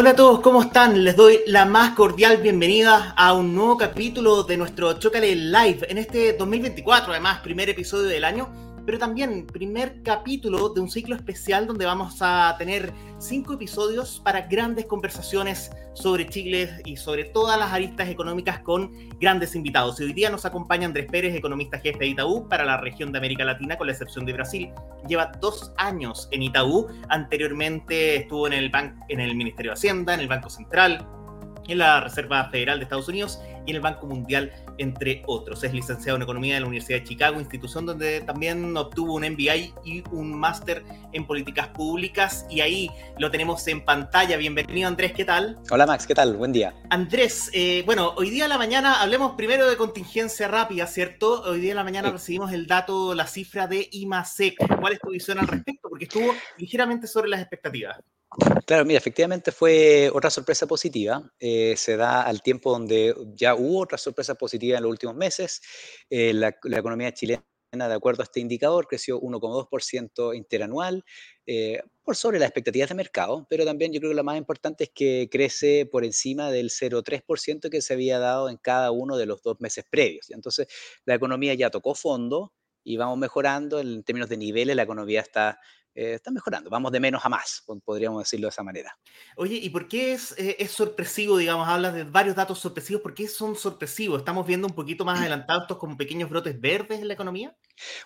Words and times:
Hola 0.00 0.10
a 0.10 0.14
todos, 0.14 0.38
¿cómo 0.42 0.62
están? 0.62 1.02
Les 1.02 1.16
doy 1.16 1.40
la 1.48 1.64
más 1.64 1.96
cordial 1.96 2.36
bienvenida 2.36 3.14
a 3.16 3.32
un 3.32 3.52
nuevo 3.52 3.76
capítulo 3.76 4.44
de 4.44 4.56
nuestro 4.56 4.92
Chocale 4.92 5.34
Live 5.34 5.88
en 5.88 5.98
este 5.98 6.34
2024, 6.34 7.10
además, 7.10 7.40
primer 7.40 7.68
episodio 7.68 8.06
del 8.06 8.22
año, 8.22 8.48
pero 8.88 8.98
también 8.98 9.46
primer 9.46 10.02
capítulo 10.02 10.70
de 10.70 10.80
un 10.80 10.88
ciclo 10.88 11.14
especial 11.14 11.66
donde 11.66 11.84
vamos 11.84 12.16
a 12.22 12.56
tener 12.56 12.90
cinco 13.18 13.52
episodios 13.52 14.18
para 14.24 14.46
grandes 14.46 14.86
conversaciones 14.86 15.70
sobre 15.92 16.26
Chile 16.26 16.70
y 16.86 16.96
sobre 16.96 17.24
todas 17.24 17.58
las 17.58 17.70
aristas 17.70 18.08
económicas 18.08 18.60
con 18.60 18.90
grandes 19.20 19.54
invitados. 19.54 20.00
Y 20.00 20.04
hoy 20.04 20.14
día 20.14 20.30
nos 20.30 20.46
acompaña 20.46 20.86
Andrés 20.86 21.06
Pérez, 21.10 21.34
economista 21.34 21.78
jefe 21.78 21.98
de 21.98 22.06
Itaú 22.06 22.48
para 22.48 22.64
la 22.64 22.78
región 22.78 23.12
de 23.12 23.18
América 23.18 23.44
Latina, 23.44 23.76
con 23.76 23.88
la 23.88 23.92
excepción 23.92 24.24
de 24.24 24.32
Brasil. 24.32 24.70
Lleva 25.06 25.32
dos 25.38 25.70
años 25.76 26.26
en 26.30 26.44
Itaú. 26.44 26.86
Anteriormente 27.10 28.16
estuvo 28.16 28.46
en 28.46 28.54
el, 28.54 28.72
en 29.10 29.20
el 29.20 29.36
Ministerio 29.36 29.72
de 29.72 29.74
Hacienda, 29.74 30.14
en 30.14 30.20
el 30.20 30.28
Banco 30.28 30.48
Central, 30.48 31.06
en 31.68 31.78
la 31.78 32.00
Reserva 32.00 32.48
Federal 32.50 32.78
de 32.78 32.84
Estados 32.84 33.08
Unidos 33.08 33.40
y 33.66 33.70
en 33.70 33.76
el 33.76 33.82
Banco 33.82 34.06
Mundial, 34.06 34.52
entre 34.78 35.22
otros. 35.26 35.62
Es 35.62 35.72
licenciado 35.72 36.16
en 36.16 36.22
Economía 36.22 36.54
de 36.54 36.60
la 36.60 36.66
Universidad 36.66 37.00
de 37.00 37.04
Chicago, 37.04 37.38
institución 37.38 37.86
donde 37.86 38.22
también 38.22 38.76
obtuvo 38.76 39.14
un 39.14 39.22
MBA 39.22 39.56
y 39.84 40.02
un 40.10 40.34
máster 40.34 40.82
en 41.12 41.26
Políticas 41.26 41.68
Públicas. 41.68 42.46
Y 42.50 42.60
ahí 42.60 42.90
lo 43.18 43.30
tenemos 43.30 43.66
en 43.68 43.84
pantalla. 43.84 44.36
Bienvenido 44.36 44.88
Andrés, 44.88 45.12
¿qué 45.12 45.24
tal? 45.24 45.58
Hola 45.70 45.86
Max, 45.86 46.06
¿qué 46.06 46.14
tal? 46.14 46.36
Buen 46.36 46.52
día. 46.52 46.74
Andrés, 46.90 47.50
eh, 47.52 47.82
bueno, 47.84 48.14
hoy 48.16 48.30
día 48.30 48.46
a 48.46 48.48
la 48.48 48.58
mañana 48.58 49.02
hablemos 49.02 49.32
primero 49.32 49.68
de 49.68 49.76
contingencia 49.76 50.48
rápida, 50.48 50.86
¿cierto? 50.86 51.42
Hoy 51.42 51.60
día 51.60 51.72
a 51.72 51.76
la 51.76 51.84
mañana 51.84 52.10
recibimos 52.10 52.52
el 52.52 52.66
dato, 52.66 53.14
la 53.14 53.26
cifra 53.26 53.66
de 53.66 53.88
IMASEC. 53.92 54.80
¿Cuál 54.80 54.94
es 54.94 55.00
tu 55.00 55.10
visión 55.10 55.38
al 55.38 55.46
respecto? 55.46 55.88
Porque 55.90 56.04
estuvo 56.04 56.32
ligeramente 56.56 57.06
sobre 57.06 57.28
las 57.28 57.40
expectativas. 57.40 57.98
Claro, 58.66 58.84
mira, 58.84 58.98
efectivamente 58.98 59.52
fue 59.52 60.10
otra 60.12 60.28
sorpresa 60.30 60.66
positiva. 60.66 61.22
Eh, 61.40 61.74
se 61.76 61.96
da 61.96 62.22
al 62.22 62.42
tiempo 62.42 62.70
donde 62.70 63.14
ya 63.34 63.54
hubo 63.54 63.80
otra 63.80 63.96
sorpresa 63.96 64.34
positiva 64.34 64.76
en 64.76 64.82
los 64.82 64.90
últimos 64.90 65.16
meses. 65.16 65.62
Eh, 66.10 66.34
la, 66.34 66.48
economía 66.76 67.12
chilena, 67.14 67.42
de 67.72 67.94
acuerdo 67.94 68.22
a 68.22 68.24
este 68.24 68.40
indicador, 68.40 68.86
creció 68.86 69.18
1,2% 69.20 70.34
interanual, 70.36 71.04
eh, 71.46 71.80
por 72.02 72.16
sobre 72.16 72.38
las 72.38 72.48
expectativas 72.48 72.90
de 72.90 72.94
mercado, 72.94 73.46
pero 73.48 73.64
también 73.64 73.92
yo 73.92 74.00
creo 74.00 74.10
que 74.10 74.16
lo 74.16 74.24
más 74.24 74.36
importante 74.36 74.84
es 74.84 74.90
que 74.94 75.28
crece 75.30 75.86
por 75.86 76.04
encima 76.04 76.50
del 76.50 76.70
0,3% 76.70 77.70
que 77.70 77.80
se 77.82 77.94
había 77.94 78.18
dado 78.18 78.50
en 78.50 78.58
cada 78.58 78.90
uno 78.90 79.16
de 79.16 79.26
los 79.26 79.42
dos 79.42 79.58
meses 79.60 79.84
previos. 79.90 80.30
Entonces, 80.30 80.68
la 81.06 81.14
economía 81.14 81.54
ya 81.54 81.70
tocó 81.70 81.94
fondo 81.94 82.52
y 82.84 82.96
vamos 82.98 83.18
mejorando. 83.18 83.80
En 83.80 84.02
términos 84.02 84.28
de 84.28 84.36
niveles, 84.36 84.76
la 84.76 84.82
economía 84.82 85.20
está 85.20 85.58
eh, 85.98 86.14
está 86.14 86.30
mejorando. 86.30 86.70
Vamos 86.70 86.92
de 86.92 87.00
menos 87.00 87.24
a 87.24 87.28
más, 87.28 87.64
podríamos 87.84 88.22
decirlo 88.22 88.46
de 88.46 88.50
esa 88.50 88.62
manera. 88.62 88.96
Oye, 89.34 89.56
¿y 89.56 89.68
por 89.68 89.88
qué 89.88 90.12
es, 90.12 90.32
eh, 90.38 90.54
es 90.60 90.70
sorpresivo, 90.70 91.36
digamos, 91.36 91.66
hablas 91.66 91.92
de 91.92 92.04
varios 92.04 92.36
datos 92.36 92.60
sorpresivos? 92.60 93.02
¿Por 93.02 93.14
qué 93.14 93.26
son 93.26 93.56
sorpresivos? 93.56 94.20
¿Estamos 94.20 94.46
viendo 94.46 94.68
un 94.68 94.74
poquito 94.74 95.04
más 95.04 95.18
adelantados 95.20 95.62
estos 95.62 95.78
como 95.78 95.96
pequeños 95.96 96.30
brotes 96.30 96.60
verdes 96.60 97.00
en 97.00 97.08
la 97.08 97.14
economía? 97.14 97.56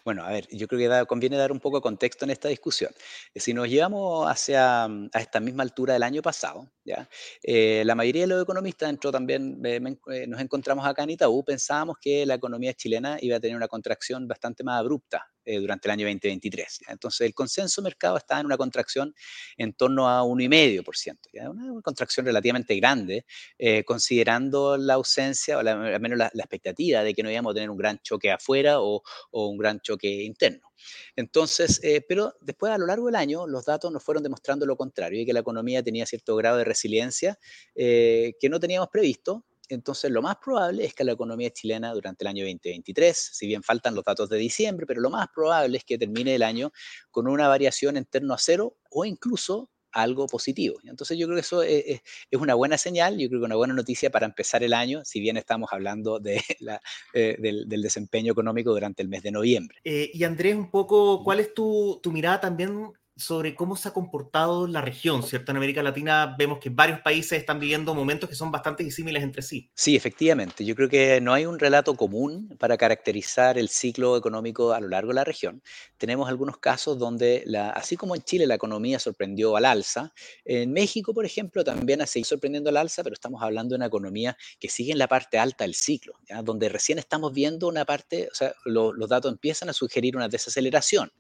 Bueno, 0.06 0.24
a 0.24 0.30
ver, 0.30 0.48
yo 0.50 0.66
creo 0.68 1.00
que 1.00 1.06
conviene 1.06 1.36
dar 1.36 1.52
un 1.52 1.60
poco 1.60 1.76
de 1.76 1.82
contexto 1.82 2.24
en 2.24 2.30
esta 2.30 2.48
discusión. 2.48 2.94
Si 3.34 3.52
nos 3.52 3.68
llevamos 3.68 4.26
hacia 4.26 4.88
mm, 4.88 5.10
a 5.12 5.20
esta 5.20 5.40
misma 5.40 5.62
altura 5.62 5.92
del 5.92 6.02
año 6.02 6.22
pasado, 6.22 6.72
¿ya? 6.84 7.10
Eh, 7.42 7.82
la 7.84 7.94
mayoría 7.94 8.22
de 8.22 8.28
los 8.28 8.42
economistas, 8.42 8.88
dentro 8.88 9.12
también 9.12 9.60
nos 9.60 10.40
encontramos 10.40 10.86
acá 10.86 11.02
en 11.02 11.10
Itaú, 11.10 11.44
pensábamos 11.44 11.98
que 12.00 12.24
la 12.24 12.34
economía 12.34 12.72
chilena 12.72 13.18
iba 13.20 13.36
a 13.36 13.40
tener 13.40 13.54
una 13.54 13.68
contracción 13.68 14.26
bastante 14.26 14.64
más 14.64 14.80
abrupta 14.80 15.31
eh, 15.44 15.58
durante 15.58 15.88
el 15.88 15.92
año 15.92 16.06
2023. 16.06 16.80
Entonces, 16.88 17.26
el 17.26 17.34
consenso 17.34 17.82
mercado 17.82 18.16
está 18.16 18.38
en 18.38 18.46
una 18.46 18.56
contracción 18.56 19.14
en 19.56 19.72
torno 19.72 20.08
a 20.08 20.22
1,5%, 20.22 21.18
¿ya? 21.32 21.50
una 21.50 21.82
contracción 21.82 22.26
relativamente 22.26 22.76
grande, 22.76 23.24
eh, 23.58 23.82
considerando 23.84 24.76
la 24.76 24.94
ausencia, 24.94 25.56
o 25.56 25.60
al 25.60 26.00
menos 26.00 26.18
la, 26.18 26.26
expectativa 26.26 27.02
de 27.02 27.14
que 27.14 27.22
no 27.22 27.30
íbamos 27.30 27.52
a 27.52 27.54
tener 27.54 27.70
un 27.70 27.76
gran 27.76 27.98
choque 28.00 28.30
afuera 28.30 28.80
o, 28.80 29.02
un 29.32 29.58
gran 29.58 29.80
choque 29.80 30.08
interno. 30.22 30.72
Entonces, 31.16 31.80
eh, 31.82 32.04
pero 32.08 32.34
después 32.40 32.72
a 32.72 32.78
lo 32.78 32.86
largo 32.86 33.06
del 33.06 33.16
año 33.16 33.46
los 33.46 33.64
datos 33.64 33.90
nos 33.92 34.02
fueron 34.02 34.22
demostrando 34.22 34.66
lo 34.66 34.76
contrario 34.76 35.20
y 35.20 35.26
que 35.26 35.32
la 35.32 35.40
economía 35.40 35.82
tenía 35.82 36.06
cierto 36.06 36.36
grado 36.36 36.58
de 36.58 36.64
resiliencia 36.64 37.38
que 37.74 38.48
no 38.48 38.60
teníamos 38.60 38.88
previsto 38.88 39.44
entonces, 39.68 40.10
lo 40.10 40.22
más 40.22 40.36
probable 40.36 40.84
es 40.84 40.94
que 40.94 41.04
la 41.04 41.12
economía 41.12 41.50
chilena 41.50 41.92
durante 41.92 42.24
el 42.24 42.28
año 42.28 42.44
2023, 42.44 43.16
si 43.16 43.46
bien 43.46 43.62
faltan 43.62 43.94
los 43.94 44.04
datos 44.04 44.28
de 44.28 44.36
diciembre, 44.36 44.86
pero 44.86 45.00
lo 45.00 45.10
más 45.10 45.28
probable 45.34 45.78
es 45.78 45.84
que 45.84 45.98
termine 45.98 46.34
el 46.34 46.42
año 46.42 46.72
con 47.10 47.28
una 47.28 47.48
variación 47.48 47.96
en 47.96 48.04
torno 48.04 48.34
a 48.34 48.38
cero 48.38 48.76
o 48.90 49.04
incluso 49.04 49.70
algo 49.92 50.26
positivo. 50.26 50.78
Entonces 50.84 51.18
yo 51.18 51.26
creo 51.26 51.36
que 51.36 51.42
eso 51.42 51.62
es, 51.62 52.00
una 52.32 52.54
buena 52.54 52.78
señal, 52.78 53.18
yo 53.18 53.28
creo 53.28 53.40
que 53.40 53.46
una 53.46 53.56
buena 53.56 53.74
noticia 53.74 54.10
para 54.10 54.26
empezar 54.26 54.62
el 54.62 54.72
año, 54.72 55.02
si 55.04 55.20
bien 55.20 55.36
estamos 55.36 55.70
hablando 55.72 56.18
de 56.18 56.36
eh, 57.14 57.36
del, 57.38 57.82
desempeño 57.82 58.32
económico 58.32 58.72
durante 58.72 59.02
el 59.02 59.08
mes 59.08 59.22
de 59.22 59.30
noviembre. 59.30 59.78
Eh, 59.84 60.10
y 60.12 60.24
Andrés, 60.24 60.56
un 60.56 60.70
poco, 60.70 61.22
¿cuál 61.22 61.40
es 61.40 61.52
tu, 61.52 62.00
tu 62.02 62.10
mirada 62.10 62.40
también 62.40 62.92
sobre 63.16 63.54
cómo 63.54 63.76
se 63.76 63.88
ha 63.88 63.92
comportado 63.92 64.66
la 64.66 64.80
región, 64.80 65.22
¿cierto? 65.22 65.52
En 65.52 65.58
América 65.58 65.82
Latina 65.82 66.34
vemos 66.38 66.58
que 66.58 66.70
varios 66.70 67.00
países 67.00 67.38
están 67.38 67.60
viviendo 67.60 67.94
momentos 67.94 68.28
que 68.28 68.34
son 68.34 68.50
bastante 68.50 68.82
disímiles 68.84 69.22
entre 69.22 69.42
sí. 69.42 69.70
Sí, 69.74 69.94
efectivamente. 69.94 70.64
Yo 70.64 70.74
creo 70.74 70.88
que 70.88 71.20
no 71.20 71.32
hay 71.32 71.46
un 71.46 71.58
relato 71.58 71.94
común 71.94 72.56
para 72.58 72.76
caracterizar 72.76 73.58
el 73.58 73.68
ciclo 73.68 74.16
económico 74.16 74.72
a 74.72 74.80
lo 74.80 74.88
largo 74.88 75.10
de 75.10 75.16
la 75.16 75.24
región. 75.24 75.62
Tenemos 75.98 76.28
algunos 76.28 76.58
casos 76.58 76.98
donde, 76.98 77.44
así 77.74 77.96
como 77.96 78.14
en 78.14 78.22
Chile 78.22 78.46
la 78.46 78.54
economía 78.54 78.98
sorprendió 78.98 79.56
al 79.56 79.66
alza, 79.66 80.12
en 80.44 80.72
México, 80.72 81.12
por 81.12 81.26
ejemplo, 81.26 81.64
también 81.64 82.00
ha 82.00 82.06
seguido 82.06 82.30
sorprendiendo 82.30 82.70
al 82.70 82.76
alza, 82.78 83.02
pero 83.02 83.14
estamos 83.14 83.42
hablando 83.42 83.74
de 83.74 83.76
una 83.76 83.86
economía 83.86 84.36
que 84.58 84.68
sigue 84.68 84.92
en 84.92 84.98
la 84.98 85.08
parte 85.08 85.38
alta 85.38 85.64
del 85.64 85.74
ciclo, 85.74 86.14
donde 86.42 86.68
recién 86.68 86.98
estamos 86.98 87.32
viendo 87.32 87.68
una 87.68 87.84
parte, 87.84 88.28
o 88.32 88.34
sea, 88.34 88.54
los 88.64 89.08
datos 89.08 89.30
empiezan 89.30 89.68
a 89.68 89.72
sugerir 89.72 90.16
una 90.16 90.28
desaceleración. 90.28 91.12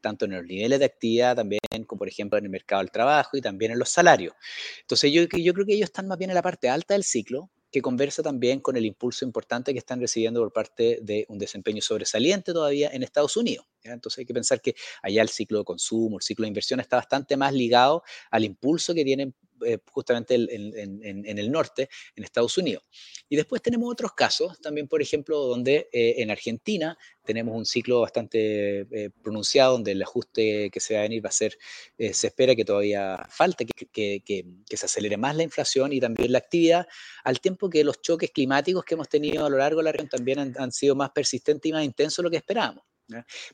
Tanto 0.00 0.24
en 0.24 0.32
los 0.32 0.44
niveles 0.44 0.78
de 0.78 0.84
actividad, 0.84 1.36
también 1.36 1.60
como 1.86 1.98
por 1.98 2.08
ejemplo 2.08 2.38
en 2.38 2.44
el 2.44 2.50
mercado 2.50 2.82
del 2.82 2.90
trabajo 2.90 3.36
y 3.36 3.40
también 3.40 3.72
en 3.72 3.78
los 3.78 3.88
salarios. 3.88 4.34
Entonces 4.80 5.12
yo, 5.12 5.22
yo 5.22 5.54
creo 5.54 5.66
que 5.66 5.74
ellos 5.74 5.88
están 5.88 6.08
más 6.08 6.18
bien 6.18 6.30
en 6.30 6.34
la 6.34 6.42
parte 6.42 6.68
alta 6.68 6.94
del 6.94 7.04
ciclo, 7.04 7.50
que 7.74 7.82
conversa 7.82 8.22
también 8.22 8.60
con 8.60 8.76
el 8.76 8.86
impulso 8.86 9.24
importante 9.24 9.72
que 9.72 9.80
están 9.80 10.00
recibiendo 10.00 10.38
por 10.40 10.52
parte 10.52 11.00
de 11.02 11.26
un 11.28 11.38
desempeño 11.38 11.82
sobresaliente 11.82 12.52
todavía 12.52 12.90
en 12.92 13.02
Estados 13.02 13.36
Unidos. 13.36 13.66
Entonces 13.82 14.20
hay 14.20 14.26
que 14.26 14.32
pensar 14.32 14.60
que 14.60 14.76
allá 15.02 15.22
el 15.22 15.28
ciclo 15.28 15.58
de 15.58 15.64
consumo, 15.64 16.18
el 16.18 16.22
ciclo 16.22 16.44
de 16.44 16.48
inversión 16.48 16.78
está 16.78 16.96
bastante 16.96 17.36
más 17.36 17.52
ligado 17.52 18.04
al 18.30 18.44
impulso 18.44 18.94
que 18.94 19.04
tienen 19.04 19.34
eh, 19.64 19.78
justamente 19.90 20.34
en, 20.34 21.38
el 21.38 21.50
norte, 21.50 21.88
en 22.16 22.24
Estados 22.24 22.56
Unidos. 22.58 22.84
Y 23.28 23.36
después 23.36 23.62
tenemos 23.62 23.90
otros 23.90 24.12
casos, 24.12 24.60
también 24.60 24.88
por 24.88 25.02
ejemplo, 25.02 25.38
donde 25.38 25.88
eh, 25.92 26.16
en 26.18 26.30
Argentina 26.30 26.96
tenemos 27.24 27.56
un 27.56 27.64
ciclo 27.64 28.00
bastante 28.00 28.80
eh, 28.80 29.10
pronunciado, 29.22 29.72
donde 29.72 29.92
el 29.92 30.02
ajuste 30.02 30.70
que 30.70 30.80
se 30.80 30.94
va 30.94 31.00
a 31.00 31.02
venir 31.04 31.24
va 31.24 31.30
a 31.30 31.32
ser, 31.32 31.56
se 31.98 32.26
espera 32.26 32.54
que 32.54 32.64
todavía 32.64 33.26
falte, 33.30 33.66
que, 33.66 34.20
que, 34.20 34.76
se 34.76 34.86
acelere 34.86 35.16
más 35.16 35.36
la 35.36 35.42
inflación 35.42 35.92
y 35.92 36.00
también 36.00 36.32
la 36.32 36.38
actividad, 36.38 36.86
al 37.22 37.40
tiempo 37.40 37.70
que 37.70 37.84
los 37.84 38.02
choques 38.02 38.30
climáticos 38.30 38.84
que 38.84 38.94
hemos 38.94 39.08
tenido 39.08 39.46
a 39.46 39.50
lo 39.50 39.58
largo 39.58 39.78
de 39.80 39.84
la 39.84 39.92
región 39.92 40.08
también 40.08 40.38
han, 40.38 40.54
han 40.58 40.72
sido 40.72 40.94
más 40.94 41.10
persistentes 41.10 41.70
y 41.70 41.72
más 41.72 41.84
intensos 41.84 42.18
de 42.18 42.22
lo 42.24 42.30
que 42.30 42.36
esperábamos. 42.36 42.84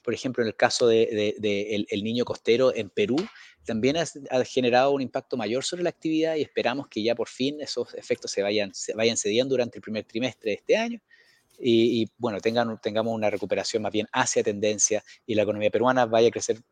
Por 0.02 0.14
ejemplo, 0.14 0.42
en 0.42 0.48
el 0.48 0.56
caso 0.56 0.86
del 0.86 1.34
de, 1.38 2.00
niño 2.02 2.24
costero 2.24 2.74
en 2.74 2.90
Perú, 2.90 3.16
también 3.64 3.96
ha, 3.96 4.44
generado 4.44 4.92
un 4.92 5.02
impacto 5.02 5.36
mayor 5.36 5.64
sobre 5.64 5.82
la 5.82 5.90
actividad 5.90 6.36
y 6.36 6.42
esperamos 6.42 6.88
que 6.88 7.02
ya 7.02 7.14
por 7.14 7.28
fin 7.28 7.60
esos 7.60 7.94
efectos 7.94 8.30
se 8.30 8.42
vayan, 8.42 8.72
cediendo 9.16 9.54
durante 9.54 9.78
el 9.78 9.82
primer 9.82 10.04
trimestre 10.04 10.50
de 10.50 10.56
este 10.56 10.76
año. 10.76 11.00
Y, 11.58 12.08
bueno, 12.16 12.38
tengamos 12.40 13.14
una 13.14 13.28
recuperación 13.28 13.82
más 13.82 13.92
bien 13.92 14.06
hacia 14.12 14.42
tendencia 14.42 15.04
y 15.26 15.34
la 15.34 15.42
economía 15.42 15.70
peruana 15.70 16.06
vaya 16.06 16.28
a 16.28 16.30
crecer 16.30 16.62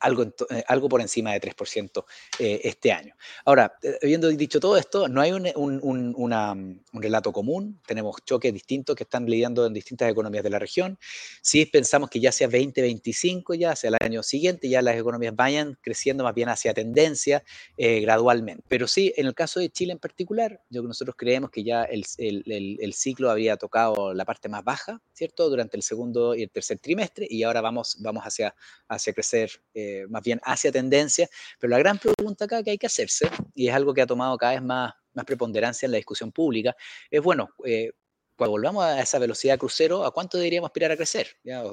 algo, 0.00 0.24
eh, 0.50 0.64
algo 0.68 0.88
por 0.88 1.00
encima 1.00 1.32
de 1.32 1.40
3% 1.40 2.04
eh, 2.38 2.60
este 2.64 2.92
año. 2.92 3.14
Ahora, 3.44 3.74
eh, 3.82 3.98
habiendo 4.02 4.28
dicho 4.28 4.60
todo 4.60 4.76
esto, 4.76 5.08
no 5.08 5.20
hay 5.20 5.32
un, 5.32 5.50
un, 5.54 6.82
relato 6.92 7.32
común, 7.32 7.80
tenemos 7.86 8.16
choques 8.24 8.52
distintos 8.52 8.96
que 8.96 9.04
están 9.04 9.26
lidiando 9.26 9.66
en 9.66 9.72
distintas 9.72 10.10
economías 10.10 10.44
de 10.44 10.50
la 10.50 10.58
región. 10.58 10.98
Si 11.42 11.64
pensamos 11.66 12.10
que 12.10 12.20
ya 12.20 12.32
sea 12.32 12.48
2025, 12.48 13.54
ya 13.54 13.72
hacia 13.72 13.88
el 13.88 13.96
año 14.00 14.22
siguiente, 14.22 14.68
ya 14.68 14.82
las 14.82 14.96
economías 14.96 15.34
vayan 15.36 15.78
creciendo 15.80 16.24
más 16.24 16.34
bien 16.34 16.48
hacia 16.48 16.74
tendencia 16.74 17.42
gradualmente. 17.76 18.64
Pero 18.68 18.88
sí, 18.88 19.12
en 19.16 19.26
el 19.26 19.34
caso 19.34 19.60
de 19.60 19.70
Chile 19.70 19.92
en 19.92 19.98
particular, 19.98 20.62
yo 20.70 20.82
nosotros 20.82 21.16
creemos 21.16 21.50
que 21.50 21.64
ya 21.64 21.84
el, 21.84 22.04
el, 22.18 22.78
el, 22.80 22.94
ciclo 22.94 23.30
había 23.30 23.56
tocado 23.56 24.14
la 24.14 24.24
parte 24.24 24.48
más 24.48 24.64
baja, 24.64 25.00
¿cierto? 25.12 25.48
Durante 25.48 25.76
el 25.76 25.82
segundo 25.82 26.34
y 26.34 26.42
el 26.42 26.50
tercer 26.50 26.78
trimestre 26.78 27.26
y 27.28 27.42
ahora 27.42 27.60
vamos, 27.60 27.96
vamos 28.00 28.24
hacia, 28.24 28.54
hacia 28.88 29.12
crecer. 29.12 29.50
Eh, 29.74 29.85
más 30.08 30.22
bien 30.22 30.40
hacia 30.44 30.72
tendencia, 30.72 31.28
pero 31.58 31.70
la 31.70 31.78
gran 31.78 31.98
pregunta 31.98 32.44
acá 32.44 32.62
que 32.62 32.70
hay 32.70 32.78
que 32.78 32.86
hacerse, 32.86 33.28
y 33.54 33.68
es 33.68 33.74
algo 33.74 33.94
que 33.94 34.02
ha 34.02 34.06
tomado 34.06 34.36
cada 34.36 34.52
vez 34.52 34.62
más, 34.62 34.94
más 35.14 35.24
preponderancia 35.24 35.86
en 35.86 35.92
la 35.92 35.96
discusión 35.96 36.32
pública, 36.32 36.76
es, 37.10 37.22
bueno, 37.22 37.48
eh, 37.64 37.92
cuando 38.36 38.52
volvamos 38.52 38.84
a 38.84 39.00
esa 39.00 39.18
velocidad 39.18 39.58
crucero, 39.58 40.04
¿a 40.04 40.12
cuánto 40.12 40.36
deberíamos 40.36 40.68
aspirar 40.68 40.92
a 40.92 40.96
crecer? 40.96 41.28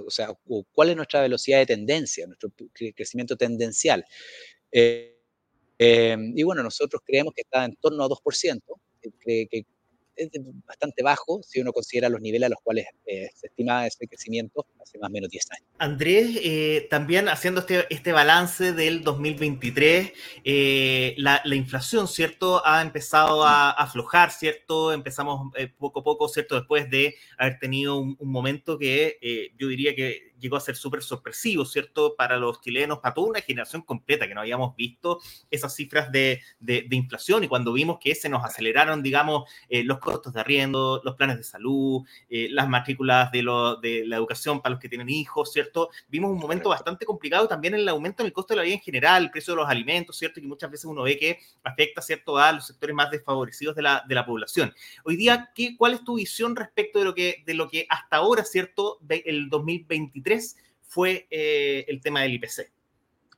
O 0.08 0.10
sea, 0.10 0.34
¿cuál 0.72 0.90
es 0.90 0.96
nuestra 0.96 1.22
velocidad 1.22 1.60
de 1.60 1.66
tendencia, 1.66 2.26
nuestro 2.26 2.52
crecimiento 2.96 3.36
tendencial? 3.36 4.06
Eh, 4.72 5.14
y 5.78 6.44
bueno, 6.44 6.64
nosotros 6.64 7.02
creemos 7.06 7.34
que 7.34 7.42
está 7.42 7.66
en 7.66 7.76
torno 7.76 8.04
a 8.04 8.08
2%, 8.08 8.62
que, 9.20 9.66
es 10.16 10.32
bastante 10.66 11.02
bajo 11.02 11.42
si 11.44 11.60
uno 11.60 11.74
considera 11.74 12.08
los 12.08 12.22
niveles 12.22 12.46
a 12.46 12.50
los 12.50 12.60
cuales 12.64 12.86
eh, 13.06 13.30
se 13.34 13.48
estima 13.48 13.88
ese 13.88 14.08
crecimiento 14.08 14.68
hace 14.84 15.00
más 15.00 15.10
o 15.10 15.14
menos 15.14 15.30
10 15.30 15.52
años. 15.52 15.68
Andrés, 15.80 16.40
eh, 16.44 16.88
también 16.90 17.30
haciendo 17.30 17.62
este, 17.62 17.88
este 17.90 18.12
balance 18.12 18.74
del 18.74 19.04
2023, 19.04 20.14
eh, 20.44 21.16
la, 21.18 21.42
la, 21.46 21.56
inflación, 21.56 22.08
¿cierto? 22.08 22.66
Ha 22.66 22.82
empezado 22.82 23.44
a, 23.46 23.72
aflojar, 23.72 24.32
¿cierto? 24.32 24.94
Empezamos 24.94 25.52
poco 25.78 26.02
a 26.02 26.04
poco, 26.04 26.28
¿cierto? 26.28 26.56
Después 26.56 26.90
de 26.90 27.16
haber 27.38 27.60
tenido 27.60 27.98
un, 27.98 28.16
un 28.20 28.32
momento 28.32 28.78
que 28.78 29.52
yo 29.58 29.68
diría 29.68 29.96
que 29.96 30.34
llegó 30.44 30.58
a 30.58 30.60
ser 30.60 30.76
súper 30.76 31.02
sorpresivo, 31.02 31.66
¿cierto? 31.66 32.16
Para 32.16 32.38
los 32.38 32.62
chilenos, 32.62 33.00
para 33.00 33.16
toda 33.16 33.30
una 33.30 33.42
generación 33.42 33.82
completa 33.82 34.28
que 34.28 34.36
no 34.36 34.42
habíamos 34.42 34.76
visto 34.76 35.20
esas 35.50 35.74
cifras 35.74 36.12
de, 36.12 36.42
de, 36.60 36.86
de 36.88 36.96
inflación 36.96 37.44
y 37.44 37.48
cuando 37.48 37.74
vimos 37.74 37.98
que 38.00 38.14
se 38.14 38.30
nos 38.30 38.44
aceleraron, 38.44 39.02
digamos, 39.02 39.50
eh, 39.70 39.84
los 39.84 40.00
costos 40.00 40.34
de 40.34 40.42
arriendo, 40.42 41.02
los 41.04 41.16
planes 41.16 41.38
de 41.38 41.44
salud, 41.44 42.04
eh, 42.30 42.50
las 42.52 42.68
matrículas 42.68 43.32
de, 43.32 43.42
lo, 43.42 43.78
de, 43.78 44.06
la 44.06 44.18
educación 44.18 44.62
para 44.62 44.73
los 44.74 44.82
que 44.82 44.90
tienen 44.90 45.10
hijos, 45.10 45.52
¿cierto? 45.52 45.90
Vimos 46.08 46.32
un 46.32 46.38
momento 46.38 46.70
bastante 46.70 47.06
complicado 47.06 47.48
también 47.48 47.74
en 47.74 47.82
el 47.82 47.90
aumento 47.90 48.24
en 48.24 48.28
el 48.28 48.34
costo 48.34 48.54
de 48.54 48.58
la 48.58 48.64
vida 48.64 48.76
en 48.76 48.82
general, 48.82 49.24
el 49.24 49.32
precio 49.32 49.54
de 49.54 49.62
los 49.62 49.70
alimentos, 49.70 50.18
¿cierto? 50.18 50.40
Y 50.40 50.44
muchas 50.44 50.70
veces 50.70 50.86
uno 50.86 51.04
ve 51.04 51.18
que 51.18 51.40
afecta, 51.64 52.02
¿cierto?, 52.02 52.38
a 52.38 52.52
los 52.52 52.68
sectores 52.68 52.96
más 52.96 53.10
desfavorecidos 53.12 53.76
de 53.76 53.82
la, 53.82 54.04
de 54.08 54.16
la 54.16 54.26
población. 54.26 54.74
Hoy 55.06 55.16
día, 55.16 55.52
¿qué, 55.56 55.76
¿cuál 55.78 55.94
es 55.94 56.04
tu 56.04 56.16
visión 56.16 56.56
respecto 56.56 57.00
de 57.00 57.06
lo 57.06 57.14
que, 57.14 57.44
de 57.46 57.54
lo 57.54 57.70
que 57.70 57.86
hasta 57.90 58.18
ahora, 58.18 58.44
¿cierto?, 58.44 59.00
el 59.10 59.50
2023 59.50 60.58
fue 60.94 61.28
eh, 61.32 61.86
el 61.88 62.02
tema 62.02 62.22
del 62.22 62.36
IPC. 62.36 62.72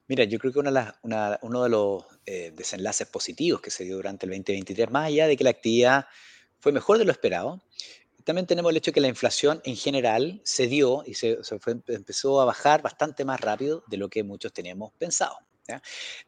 Mira, 0.07 0.25
yo 0.25 0.37
creo 0.39 0.51
que 0.51 0.59
una, 0.59 0.99
una, 1.03 1.39
uno 1.41 1.63
de 1.63 1.69
los 1.69 2.03
eh, 2.25 2.51
desenlaces 2.53 3.07
positivos 3.07 3.61
que 3.61 3.71
se 3.71 3.85
dio 3.85 3.95
durante 3.95 4.25
el 4.25 4.31
2023, 4.31 4.91
más 4.91 5.07
allá 5.07 5.25
de 5.25 5.37
que 5.37 5.45
la 5.45 5.51
actividad 5.51 6.05
fue 6.59 6.73
mejor 6.73 6.97
de 6.97 7.05
lo 7.05 7.13
esperado, 7.13 7.61
también 8.25 8.47
tenemos 8.47 8.71
el 8.71 8.77
hecho 8.77 8.91
de 8.91 8.95
que 8.95 9.01
la 9.01 9.07
inflación 9.07 9.61
en 9.63 9.75
general 9.75 10.41
se 10.43 10.67
dio 10.67 11.03
y 11.05 11.13
se, 11.13 11.37
empezó 11.87 12.41
a 12.41 12.45
bajar 12.45 12.81
bastante 12.81 13.23
más 13.23 13.39
rápido 13.39 13.83
de 13.87 13.97
lo 13.97 14.09
que 14.09 14.23
muchos 14.23 14.51
teníamos 14.51 14.91
pensado. 14.97 15.37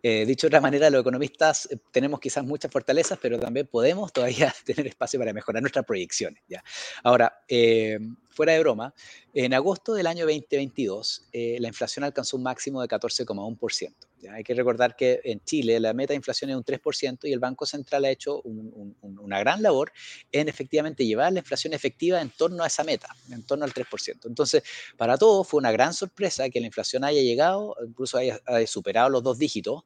Eh, 0.01 0.25
dicho 0.25 0.47
de 0.47 0.49
otra 0.49 0.61
manera, 0.61 0.89
los 0.89 1.01
economistas 1.01 1.67
eh, 1.71 1.77
tenemos 1.91 2.19
quizás 2.19 2.43
muchas 2.43 2.71
fortalezas, 2.71 3.19
pero 3.21 3.37
también 3.37 3.67
podemos 3.67 4.11
todavía 4.11 4.53
tener 4.65 4.87
espacio 4.87 5.19
para 5.19 5.33
mejorar 5.33 5.61
nuestras 5.61 5.85
proyecciones. 5.85 6.41
¿ya? 6.47 6.63
Ahora, 7.03 7.43
eh, 7.47 7.99
fuera 8.37 8.53
de 8.53 8.59
broma, 8.59 8.93
en 9.33 9.51
agosto 9.55 9.95
del 9.95 10.05
año 10.05 10.25
2022, 10.25 11.29
la 11.33 11.67
inflación 11.67 12.03
alcanzó 12.05 12.37
un 12.37 12.43
máximo 12.43 12.83
de 12.83 12.87
14,1%. 12.87 13.95
Hay 14.31 14.43
que 14.43 14.53
recordar 14.53 14.95
que 14.95 15.21
en 15.23 15.43
Chile 15.43 15.79
la 15.79 15.91
meta 15.93 16.13
de 16.13 16.17
inflación 16.17 16.51
es 16.51 16.55
un 16.55 16.63
3% 16.63 17.17
y 17.23 17.33
el 17.33 17.39
Banco 17.39 17.65
Central 17.65 18.05
ha 18.05 18.11
hecho 18.11 18.43
una 18.43 19.39
gran 19.39 19.63
labor 19.63 19.91
en 20.31 20.49
efectivamente 20.49 21.03
llevar 21.03 21.33
la 21.33 21.39
inflación 21.39 21.73
efectiva 21.73 22.21
en 22.21 22.29
torno 22.29 22.63
a 22.63 22.67
esa 22.67 22.83
meta, 22.83 23.09
en 23.31 23.41
torno 23.41 23.65
al 23.65 23.73
3%. 23.73 24.27
Entonces, 24.27 24.61
para 24.97 25.17
todos 25.17 25.47
fue 25.47 25.57
una 25.57 25.71
gran 25.71 25.95
sorpresa 25.95 26.47
que 26.51 26.59
la 26.59 26.67
inflación 26.67 27.03
haya 27.03 27.21
llegado, 27.21 27.75
incluso 27.87 28.19
haya, 28.19 28.39
superado 28.67 29.09
los 29.09 29.23
dos 29.23 29.39
dígitos, 29.39 29.81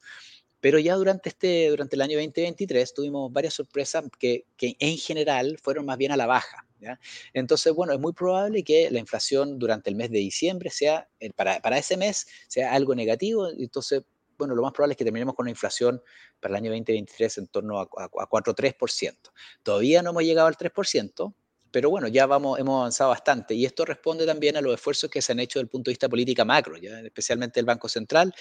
pero 0.59 0.77
ya 0.77 0.95
durante, 0.95 1.29
este, 1.29 1.69
durante 1.69 1.95
el 1.95 2.01
año 2.01 2.17
2023 2.17 2.93
tuvimos 2.93 3.31
varias 3.31 3.53
sorpresas 3.53 4.03
que, 4.19 4.43
que 4.57 4.75
en 4.79 4.97
general 4.97 5.57
fueron 5.57 5.85
más 5.85 5.97
bien 5.97 6.11
a 6.11 6.17
la 6.17 6.27
baja. 6.27 6.67
¿Ya? 6.81 6.99
Entonces, 7.33 7.73
bueno, 7.73 7.93
es 7.93 7.99
muy 7.99 8.11
probable 8.11 8.63
que 8.63 8.89
la 8.89 8.99
inflación 8.99 9.59
durante 9.59 9.89
el 9.91 9.95
mes 9.95 10.09
de 10.09 10.17
diciembre 10.17 10.71
sea, 10.71 11.07
eh, 11.19 11.31
para, 11.31 11.61
para, 11.61 11.77
ese 11.77 11.95
mes, 11.95 12.25
sea 12.47 12.73
algo 12.73 12.95
negativo. 12.95 13.47
Entonces, 13.49 14.01
bueno, 14.37 14.55
lo 14.55 14.63
más 14.63 14.73
probable 14.73 14.93
es 14.93 14.97
que 14.97 15.03
terminemos 15.03 15.35
con 15.35 15.43
una 15.43 15.51
inflación 15.51 16.01
para 16.39 16.53
el 16.53 16.55
año 16.57 16.71
2023 16.71 17.37
en 17.37 17.47
torno 17.47 17.79
a, 17.79 17.83
a, 17.83 18.05
a 18.05 18.29
4,3%. 18.29 19.15
Todavía 19.61 20.01
no 20.01 20.09
hemos 20.09 20.23
llegado 20.23 20.47
al 20.47 20.57
3%, 20.57 21.35
pero 21.71 21.89
bueno, 21.89 22.07
ya 22.07 22.25
vamos, 22.25 22.59
hemos 22.59 22.79
avanzado 22.79 23.09
bastante 23.11 23.53
y 23.53 23.65
esto 23.65 23.85
responde 23.85 24.25
también 24.25 24.57
a 24.57 24.61
los 24.61 24.73
esfuerzos 24.73 25.09
que 25.09 25.21
se 25.21 25.31
han 25.31 25.39
hecho 25.39 25.59
desde 25.59 25.65
el 25.65 25.69
punto 25.69 25.89
de 25.89 25.93
vista 25.93 26.09
política 26.09 26.45
macro, 26.45 26.77
¿ya? 26.77 26.99
especialmente 26.99 27.59
el 27.59 27.65
Banco 27.65 27.87
Central, 27.87 28.33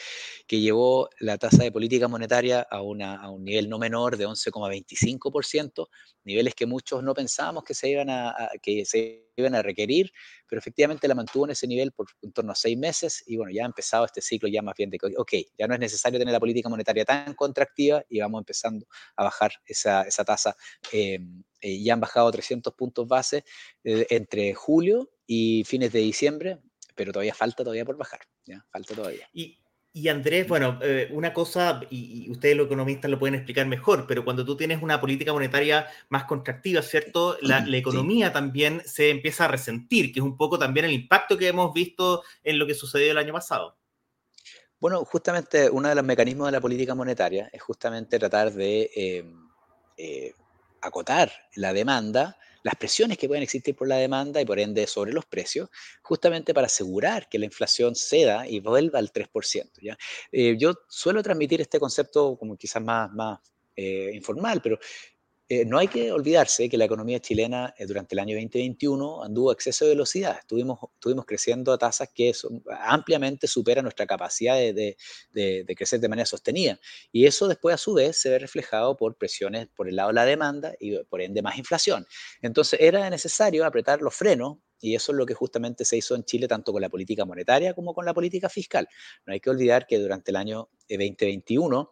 que 0.46 0.60
llevó 0.60 1.08
la 1.20 1.38
tasa 1.38 1.62
de 1.62 1.72
política 1.72 2.08
monetaria 2.08 2.66
a, 2.68 2.82
una, 2.82 3.16
a 3.16 3.30
un 3.30 3.44
nivel 3.44 3.68
no 3.68 3.78
menor 3.78 4.16
de 4.16 4.26
11,25%, 4.26 5.88
niveles 6.24 6.54
que 6.54 6.66
muchos 6.66 7.02
no 7.02 7.14
pensábamos 7.14 7.64
que 7.64 7.74
se 7.74 7.88
iban 7.88 8.10
a, 8.10 8.30
a, 8.30 8.50
que 8.60 8.84
se 8.84 9.30
iban 9.36 9.54
a 9.54 9.62
requerir, 9.62 10.12
pero 10.46 10.58
efectivamente 10.58 11.08
la 11.08 11.14
mantuvo 11.14 11.44
en 11.44 11.52
ese 11.52 11.66
nivel 11.66 11.92
por 11.92 12.06
en 12.22 12.32
torno 12.32 12.52
a 12.52 12.54
seis 12.54 12.76
meses 12.76 13.22
y 13.26 13.36
bueno, 13.36 13.52
ya 13.52 13.62
ha 13.62 13.66
empezado 13.66 14.04
este 14.04 14.20
ciclo 14.20 14.48
ya 14.48 14.62
más 14.62 14.74
bien 14.76 14.90
de 14.90 14.98
que, 14.98 15.06
ok, 15.16 15.32
ya 15.58 15.66
no 15.66 15.74
es 15.74 15.80
necesario 15.80 16.18
tener 16.18 16.32
la 16.32 16.40
política 16.40 16.68
monetaria 16.68 17.04
tan 17.04 17.34
contractiva 17.34 18.04
y 18.08 18.20
vamos 18.20 18.40
empezando 18.40 18.86
a 19.16 19.24
bajar 19.24 19.52
esa, 19.64 20.02
esa 20.02 20.24
tasa. 20.24 20.56
Eh, 20.92 21.18
eh, 21.60 21.82
ya 21.82 21.94
han 21.94 22.00
bajado 22.00 22.30
300 22.30 22.74
puntos 22.74 23.06
base 23.06 23.44
eh, 23.84 24.06
entre 24.10 24.54
julio 24.54 25.10
y 25.26 25.64
fines 25.64 25.92
de 25.92 26.00
diciembre, 26.00 26.58
pero 26.94 27.12
todavía 27.12 27.34
falta 27.34 27.62
todavía 27.62 27.84
por 27.84 27.96
bajar, 27.96 28.20
¿ya? 28.44 28.64
Falta 28.70 28.94
todavía. 28.94 29.28
Y, 29.32 29.58
y 29.92 30.08
Andrés, 30.08 30.46
bueno, 30.46 30.78
eh, 30.82 31.08
una 31.12 31.32
cosa, 31.32 31.80
y, 31.90 32.26
y, 32.26 32.30
ustedes 32.30 32.56
los 32.56 32.66
economistas 32.66 33.10
lo 33.10 33.18
pueden 33.18 33.34
explicar 33.34 33.66
mejor, 33.66 34.06
pero 34.06 34.24
cuando 34.24 34.44
tú 34.44 34.56
tienes 34.56 34.82
una 34.82 35.00
política 35.00 35.32
monetaria 35.32 35.86
más 36.08 36.24
contractiva, 36.24 36.80
¿cierto? 36.82 37.36
La, 37.42 37.66
la 37.66 37.76
economía 37.76 38.28
sí. 38.28 38.32
también 38.32 38.82
se 38.84 39.10
empieza 39.10 39.46
a 39.46 39.48
resentir, 39.48 40.12
que 40.12 40.20
es 40.20 40.24
un 40.24 40.36
poco 40.36 40.58
también 40.58 40.86
el 40.86 40.92
impacto 40.92 41.36
que 41.36 41.48
hemos 41.48 41.72
visto 41.74 42.22
en 42.44 42.58
lo 42.58 42.66
que 42.66 42.74
sucedió 42.74 43.10
el 43.10 43.18
año 43.18 43.32
pasado. 43.32 43.76
Bueno, 44.80 45.04
justamente 45.04 45.68
uno 45.68 45.90
de 45.90 45.94
los 45.94 46.04
mecanismos 46.04 46.46
de 46.48 46.52
la 46.52 46.60
política 46.60 46.94
monetaria 46.94 47.50
es 47.52 47.60
justamente 47.60 48.18
tratar 48.18 48.50
de 48.50 48.90
eh, 48.96 49.24
eh, 49.98 50.32
acotar 50.80 51.32
la 51.54 51.72
demanda, 51.72 52.38
las 52.62 52.74
presiones 52.76 53.18
que 53.18 53.28
pueden 53.28 53.42
existir 53.42 53.74
por 53.74 53.88
la 53.88 53.96
demanda 53.96 54.40
y 54.40 54.44
por 54.44 54.58
ende 54.58 54.86
sobre 54.86 55.12
los 55.12 55.24
precios, 55.26 55.68
justamente 56.02 56.52
para 56.52 56.66
asegurar 56.66 57.28
que 57.28 57.38
la 57.38 57.46
inflación 57.46 57.94
ceda 57.94 58.46
y 58.46 58.60
vuelva 58.60 58.98
al 58.98 59.12
3%. 59.12 59.70
¿ya? 59.80 59.96
Eh, 60.30 60.56
yo 60.58 60.74
suelo 60.88 61.22
transmitir 61.22 61.60
este 61.60 61.80
concepto 61.80 62.36
como 62.38 62.56
quizás 62.56 62.82
más, 62.82 63.10
más 63.12 63.38
eh, 63.76 64.10
informal, 64.14 64.60
pero 64.62 64.78
eh, 65.52 65.64
no 65.64 65.78
hay 65.78 65.88
que 65.88 66.12
olvidarse 66.12 66.68
que 66.68 66.76
la 66.76 66.84
economía 66.84 67.18
chilena 67.18 67.74
eh, 67.76 67.84
durante 67.84 68.14
el 68.14 68.20
año 68.20 68.36
2021 68.36 69.24
anduvo 69.24 69.50
a 69.50 69.52
exceso 69.52 69.84
de 69.84 69.90
velocidad. 69.90 70.38
Estuvimos, 70.38 70.78
estuvimos 70.94 71.26
creciendo 71.26 71.72
a 71.72 71.78
tasas 71.78 72.08
que 72.14 72.32
son, 72.32 72.62
ampliamente 72.70 73.48
superan 73.48 73.82
nuestra 73.82 74.06
capacidad 74.06 74.54
de, 74.54 74.72
de, 74.72 74.96
de, 75.32 75.64
de, 75.64 75.74
crecer 75.74 75.98
de 75.98 76.08
manera 76.08 76.24
sostenida. 76.24 76.78
Y 77.10 77.26
eso 77.26 77.48
después, 77.48 77.74
a 77.74 77.78
su 77.78 77.94
vez, 77.94 78.16
se 78.16 78.30
ve 78.30 78.38
reflejado 78.38 78.96
por 78.96 79.16
presiones 79.16 79.66
por 79.74 79.88
el 79.88 79.96
lado 79.96 80.10
de 80.10 80.14
la 80.14 80.24
demanda 80.24 80.72
y 80.78 80.96
por 81.02 81.20
ende 81.20 81.42
más 81.42 81.58
inflación. 81.58 82.06
Entonces, 82.42 82.78
era 82.80 83.10
necesario 83.10 83.66
apretar 83.66 84.02
los 84.02 84.14
frenos 84.14 84.58
y 84.80 84.94
eso 84.94 85.12
es 85.12 85.18
lo 85.18 85.26
que 85.26 85.34
justamente 85.34 85.84
se 85.84 85.96
hizo 85.96 86.14
en 86.14 86.24
Chile, 86.24 86.48
tanto 86.48 86.72
con 86.72 86.80
la 86.80 86.88
política 86.88 87.24
monetaria 87.24 87.74
como 87.74 87.94
con 87.94 88.04
la 88.04 88.14
política 88.14 88.48
fiscal. 88.48 88.88
No 89.26 89.32
hay 89.32 89.40
que 89.40 89.50
olvidar 89.50 89.86
que 89.86 89.98
durante 89.98 90.30
el 90.30 90.36
año 90.36 90.68
2021, 90.88 91.90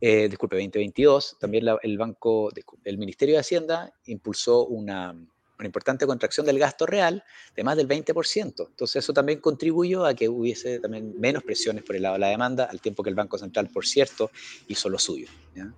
eh, 0.00 0.28
disculpe, 0.28 0.56
2022, 0.56 1.36
también 1.38 1.64
la, 1.64 1.78
el 1.82 1.98
Banco, 1.98 2.50
el 2.84 2.98
Ministerio 2.98 3.34
de 3.34 3.40
Hacienda 3.40 3.92
impulsó 4.06 4.66
una, 4.66 5.10
una 5.58 5.66
importante 5.66 6.06
contracción 6.06 6.46
del 6.46 6.58
gasto 6.58 6.86
real 6.86 7.24
de 7.54 7.64
más 7.64 7.76
del 7.76 7.88
20%. 7.88 8.68
Entonces 8.68 8.96
eso 8.96 9.12
también 9.12 9.40
contribuyó 9.40 10.04
a 10.04 10.14
que 10.14 10.28
hubiese 10.28 10.78
también 10.78 11.18
menos 11.18 11.42
presiones 11.42 11.82
por 11.82 11.96
el 11.96 12.02
lado 12.02 12.14
de 12.14 12.20
la 12.20 12.28
demanda, 12.28 12.64
al 12.64 12.80
tiempo 12.80 13.02
que 13.02 13.10
el 13.10 13.16
Banco 13.16 13.38
Central, 13.38 13.68
por 13.68 13.86
cierto, 13.86 14.30
hizo 14.68 14.88
lo 14.88 14.98
suyo. 14.98 15.28
¿ya? 15.54 15.72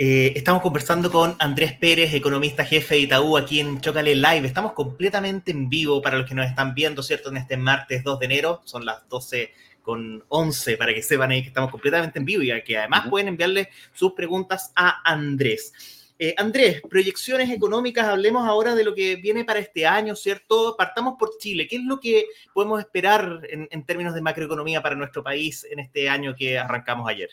Eh, 0.00 0.32
estamos 0.36 0.62
conversando 0.62 1.10
con 1.10 1.34
Andrés 1.40 1.72
Pérez, 1.72 2.14
economista 2.14 2.64
jefe 2.64 2.94
de 2.94 3.00
Itaú, 3.00 3.36
aquí 3.36 3.58
en 3.58 3.80
Chocale 3.80 4.14
Live. 4.14 4.46
Estamos 4.46 4.72
completamente 4.72 5.50
en 5.50 5.68
vivo 5.68 6.00
para 6.00 6.18
los 6.18 6.28
que 6.28 6.36
nos 6.36 6.46
están 6.46 6.72
viendo, 6.72 7.02
¿cierto? 7.02 7.30
En 7.30 7.36
este 7.38 7.56
martes 7.56 8.04
2 8.04 8.20
de 8.20 8.26
enero, 8.26 8.60
son 8.64 8.84
las 8.84 9.08
12 9.08 9.52
con 9.82 10.22
11, 10.28 10.76
para 10.76 10.94
que 10.94 11.02
sepan 11.02 11.32
ahí 11.32 11.42
que 11.42 11.48
estamos 11.48 11.70
completamente 11.70 12.20
en 12.20 12.24
vivo 12.24 12.42
y 12.42 12.62
que 12.62 12.78
además 12.78 13.00
uh 13.00 13.06
-huh. 13.06 13.10
pueden 13.10 13.28
enviarle 13.28 13.70
sus 13.92 14.12
preguntas 14.12 14.70
a 14.76 15.00
Andrés. 15.02 15.72
Eh, 16.20 16.34
Andrés, 16.36 16.80
proyecciones 16.88 17.50
económicas, 17.50 18.06
hablemos 18.06 18.46
ahora 18.46 18.74
de 18.74 18.84
lo 18.84 18.94
que 18.94 19.16
viene 19.16 19.44
para 19.44 19.60
este 19.60 19.86
año, 19.86 20.14
¿cierto? 20.14 20.76
Partamos 20.76 21.14
por 21.18 21.38
Chile. 21.38 21.66
¿Qué 21.66 21.76
es 21.76 21.84
lo 21.84 21.98
que 21.98 22.26
podemos 22.52 22.78
esperar 22.80 23.40
en, 23.48 23.66
en 23.70 23.84
términos 23.84 24.14
de 24.14 24.20
macroeconomía 24.20 24.82
para 24.82 24.94
nuestro 24.94 25.24
país 25.24 25.66
en 25.70 25.80
este 25.80 26.08
año 26.08 26.34
que 26.36 26.58
arrancamos 26.58 27.08
ayer? 27.08 27.30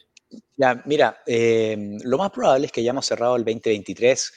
Ya, 0.57 0.81
mira, 0.85 1.21
eh, 1.25 1.97
lo 2.03 2.17
más 2.17 2.31
probable 2.31 2.67
es 2.67 2.71
que 2.71 2.81
hayamos 2.81 3.05
cerrado 3.05 3.35
el 3.35 3.43
2023 3.43 4.33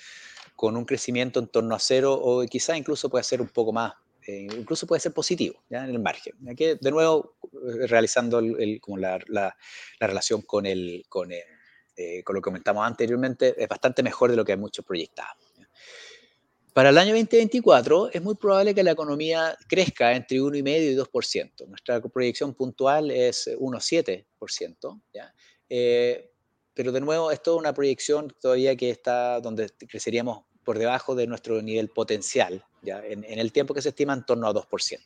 con 0.59 0.77
un 0.77 0.85
crecimiento 0.85 1.39
en 1.39 1.47
torno 1.47 1.75
a 1.75 1.79
cero 1.79 2.15
o 2.15 2.45
quizá 2.47 2.77
incluso 2.77 3.09
puede 3.09 3.23
ser 3.23 3.41
un 3.41 3.49
poco 3.49 3.73
más, 3.73 3.93
eh, 4.27 4.49
incluso 4.59 4.87
puede 4.87 5.01
ser 5.01 5.13
positivo 5.13 5.63
¿ya? 5.71 5.85
en 5.85 5.91
el 5.91 6.01
margen. 6.01 6.35
Aquí, 6.51 6.75
de 6.81 6.91
nuevo, 6.91 7.37
eh, 7.45 7.87
realizando 7.87 8.41
el, 8.41 8.61
el, 8.61 8.81
como 8.81 8.99
la, 8.99 9.19
la, 9.29 9.57
la, 10.01 10.07
relación 10.07 10.43
con, 10.43 10.67
el, 10.67 11.05
con, 11.09 11.31
el, 11.31 11.43
eh, 11.97 12.23
con 12.25 12.35
lo 12.35 12.43
que 12.43 12.47
comentamos 12.47 12.87
anteriormente, 12.87 13.55
es 13.57 13.69
bastante 13.69 14.03
mejor 14.03 14.31
de 14.31 14.37
lo 14.37 14.45
que 14.45 14.57
muchos 14.57 14.85
proyectaban. 14.85 15.37
Para 16.75 16.91
el 16.91 16.99
año 16.99 17.13
2024 17.13 18.11
es 18.13 18.23
muy 18.23 18.35
probable 18.35 18.75
que 18.75 18.83
la 18.83 18.91
economía 18.91 19.57
crezca 19.67 20.13
entre 20.13 20.39
1,5 20.39 20.93
y 20.93 20.97
2%. 20.97 21.67
Nuestra 21.67 22.01
proyección 22.01 22.53
puntual 22.55 23.11
es 23.11 23.49
1,7%. 23.49 25.01
Eh, 25.69 26.31
pero 26.75 26.93
de 26.93 27.01
nuevo, 27.01 27.31
es 27.31 27.41
una 27.47 27.75
proyección 27.75 28.33
todavía 28.41 28.77
que 28.77 28.91
está 28.91 29.41
donde 29.41 29.69
creceríamos 29.89 30.45
por 30.65 30.79
debajo 30.79 31.15
de 31.15 31.27
nuestro 31.27 31.61
nivel 31.63 31.89
potencial. 31.89 32.65
En, 32.83 33.25
el 33.25 33.53
tiempo 33.53 33.75
que 33.75 33.83
se 33.83 33.89
estima 33.89 34.13
en 34.13 34.25
torno 34.25 34.47
a 34.47 34.53
2%. 34.53 34.99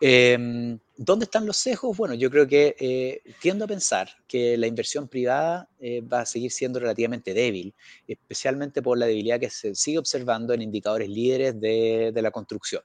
Em, 0.00 0.78
¿Dónde 0.96 1.24
están 1.24 1.46
los 1.46 1.56
sesgos? 1.56 1.96
Bueno, 1.96 2.14
yo 2.14 2.30
creo 2.30 2.46
que 2.46 2.74
eh, 2.78 3.22
tiendo 3.40 3.64
a 3.64 3.68
pensar 3.68 4.08
que 4.26 4.56
la 4.56 4.66
inversión 4.66 5.08
privada 5.08 5.68
eh, 5.78 6.00
va 6.00 6.20
a 6.20 6.26
seguir 6.26 6.50
siendo 6.50 6.80
relativamente 6.80 7.34
débil, 7.34 7.74
especialmente 8.08 8.82
por 8.82 8.98
la 8.98 9.06
debilidad 9.06 9.38
que 9.38 9.50
se 9.50 9.74
sigue 9.74 9.98
observando 9.98 10.52
en 10.54 10.62
indicadores 10.62 11.08
líderes 11.08 11.60
de 11.60 12.20
la 12.22 12.30
construcción. 12.30 12.82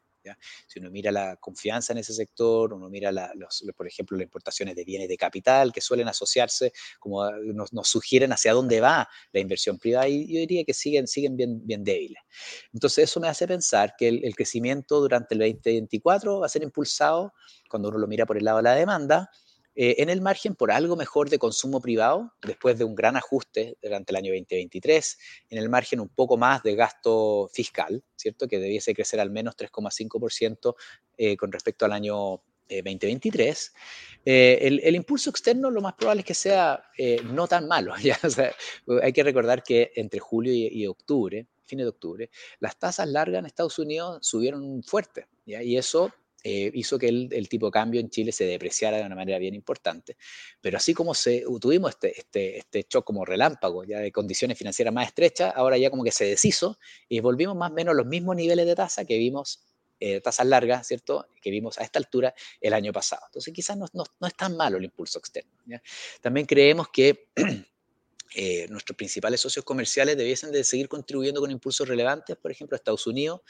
Si 0.67 0.79
uno 0.79 0.91
mira 0.91 1.11
la 1.11 1.35
confianza 1.37 1.93
en 1.93 1.99
ese 1.99 2.13
sector, 2.13 2.73
uno 2.73 2.89
mira, 2.89 3.11
los, 3.11 3.63
por 3.75 3.87
ejemplo, 3.87 4.17
las 4.17 4.25
importaciones 4.25 4.75
de 4.75 4.83
bienes 4.83 5.07
de 5.07 5.17
capital 5.17 5.71
que 5.71 5.81
suelen 5.81 6.07
asociarse, 6.07 6.71
como 6.99 7.29
nos, 7.31 7.69
sugieren 7.87 8.31
hacia 8.31 8.53
dónde 8.53 8.79
va 8.79 9.07
la 9.31 9.39
inversión 9.39 9.77
privada, 9.77 10.07
y 10.07 10.27
yo 10.27 10.39
diría 10.39 10.63
que 10.63 10.73
siguen, 10.73 11.07
siguen 11.07 11.35
bien, 11.35 11.65
bien 11.65 11.83
débiles. 11.83 12.21
Entonces, 12.73 13.09
eso 13.09 13.19
me 13.19 13.27
hace 13.27 13.47
pensar 13.47 13.95
que 13.97 14.07
el, 14.07 14.23
el 14.23 14.35
crecimiento 14.35 14.99
durante 14.99 15.35
el 15.35 15.39
2024 15.39 16.39
va 16.39 16.45
a 16.45 16.49
ser 16.49 16.63
impulsado, 16.63 17.33
cuando 17.69 17.89
uno 17.89 17.97
lo 17.97 18.07
mira 18.07 18.25
por 18.25 18.37
el 18.37 18.45
lado 18.45 18.57
de 18.57 18.63
la 18.63 18.75
demanda, 18.75 19.29
eh, 19.73 19.95
en 19.99 20.09
el 20.09 20.21
margen 20.21 20.55
por 20.55 20.71
algo 20.71 20.95
mejor 20.95 21.29
de 21.29 21.39
consumo 21.39 21.79
privado, 21.79 22.33
después 22.41 22.77
de 22.77 22.83
un 22.83 22.93
gran 22.93 23.15
ajuste 23.15 23.77
durante 23.81 24.11
el 24.11 24.17
año 24.17 24.33
2023, 24.33 25.17
en 25.49 25.57
el 25.57 25.69
margen 25.69 26.01
un 26.01 26.09
poco 26.09 26.35
más 26.35 26.61
de 26.63 26.75
gasto 26.75 27.49
fiscal, 27.53 28.03
¿cierto? 28.15 28.47
Que 28.47 28.59
debiese 28.59 28.93
crecer 28.93 29.19
al 29.21 29.31
menos 29.31 29.55
3,5% 29.55 30.75
eh, 31.17 31.37
con 31.37 31.51
respecto 31.51 31.85
al 31.85 31.93
año 31.93 32.41
2023. 32.69 33.73
Eh, 34.25 34.59
el, 34.61 34.95
impulso 34.95 35.29
externo 35.29 35.69
lo 35.69 35.81
más 35.81 35.93
probable 35.93 36.21
es 36.21 36.25
que 36.25 36.33
sea 36.33 36.83
no 37.25 37.47
tan 37.47 37.67
malo. 37.67 37.93
¿ya? 38.01 38.19
hay 39.01 39.13
que 39.13 39.23
recordar 39.23 39.63
que 39.63 39.91
entre 39.95 40.19
julio 40.19 40.53
y, 40.53 40.85
octubre, 40.87 41.47
fines 41.63 41.85
de 41.85 41.89
octubre, 41.89 42.29
las 42.59 42.77
tasas 42.77 43.07
largas 43.07 43.39
en 43.39 43.45
Estados 43.45 43.79
Unidos 43.79 44.19
subieron 44.21 44.83
fuerte. 44.83 45.27
¿ya? 45.45 45.63
Y 45.63 45.77
eso 45.77 46.11
eh, 46.43 46.71
hizo 46.73 46.97
que 46.97 47.07
el, 47.07 47.49
tipo 47.49 47.67
de 47.67 47.71
cambio 47.71 48.01
en 48.01 48.09
Chile 48.09 48.31
se 48.31 48.45
depreciara 48.45 48.97
de 48.97 49.03
una 49.03 49.15
manera 49.15 49.37
bien 49.37 49.53
importante. 49.53 50.17
Pero 50.59 50.77
así 50.77 50.93
como 50.93 51.13
se, 51.13 51.43
tuvimos 51.59 51.91
este, 51.91 52.19
este, 52.19 52.57
este 52.57 52.85
shock 52.89 53.05
como 53.05 53.25
relámpago, 53.25 53.83
ya 53.83 53.99
de 53.99 54.11
condiciones 54.11 54.57
financieras 54.57 54.93
más 54.93 55.07
estrechas, 55.07 55.53
ahora 55.55 55.77
ya 55.77 55.89
como 55.91 56.03
que 56.03 56.11
se 56.11 56.25
deshizo 56.25 56.79
y 57.07 57.19
volvimos 57.19 57.55
más 57.55 57.71
o 57.71 57.73
menos 57.73 57.93
a 57.93 57.95
los 57.95 58.07
mismos 58.07 58.35
niveles 58.35 58.65
de 58.65 58.75
tasa 58.75 59.05
que 59.05 59.17
vimos, 59.17 59.63
eh, 59.99 60.19
tasas 60.19 60.47
largas, 60.47 60.87
¿cierto? 60.87 61.27
Que 61.41 61.51
vimos 61.51 61.77
a 61.77 61.83
esta 61.83 61.99
altura 61.99 62.33
el 62.59 62.73
año 62.73 62.91
pasado. 62.91 63.21
Entonces 63.27 63.53
quizás 63.53 63.77
no, 63.77 63.85
no, 63.93 64.27
es 64.27 64.35
tan 64.35 64.57
malo 64.57 64.77
el 64.77 64.85
impulso 64.85 65.19
externo. 65.19 65.51
También 66.21 66.45
creemos 66.45 66.87
que... 66.89 67.27
Eh, 68.33 68.65
nuestros 68.69 68.95
principales 68.95 69.41
socios 69.41 69.65
comerciales 69.65 70.15
debiesen 70.15 70.53
de 70.53 70.63
seguir 70.63 70.87
contribuyendo 70.87 71.41
con 71.41 71.51
impulsos 71.51 71.85
relevantes, 71.85 72.37
por 72.37 72.49
ejemplo, 72.49 72.77
Estados 72.77 73.05
Unidos, 73.05 73.41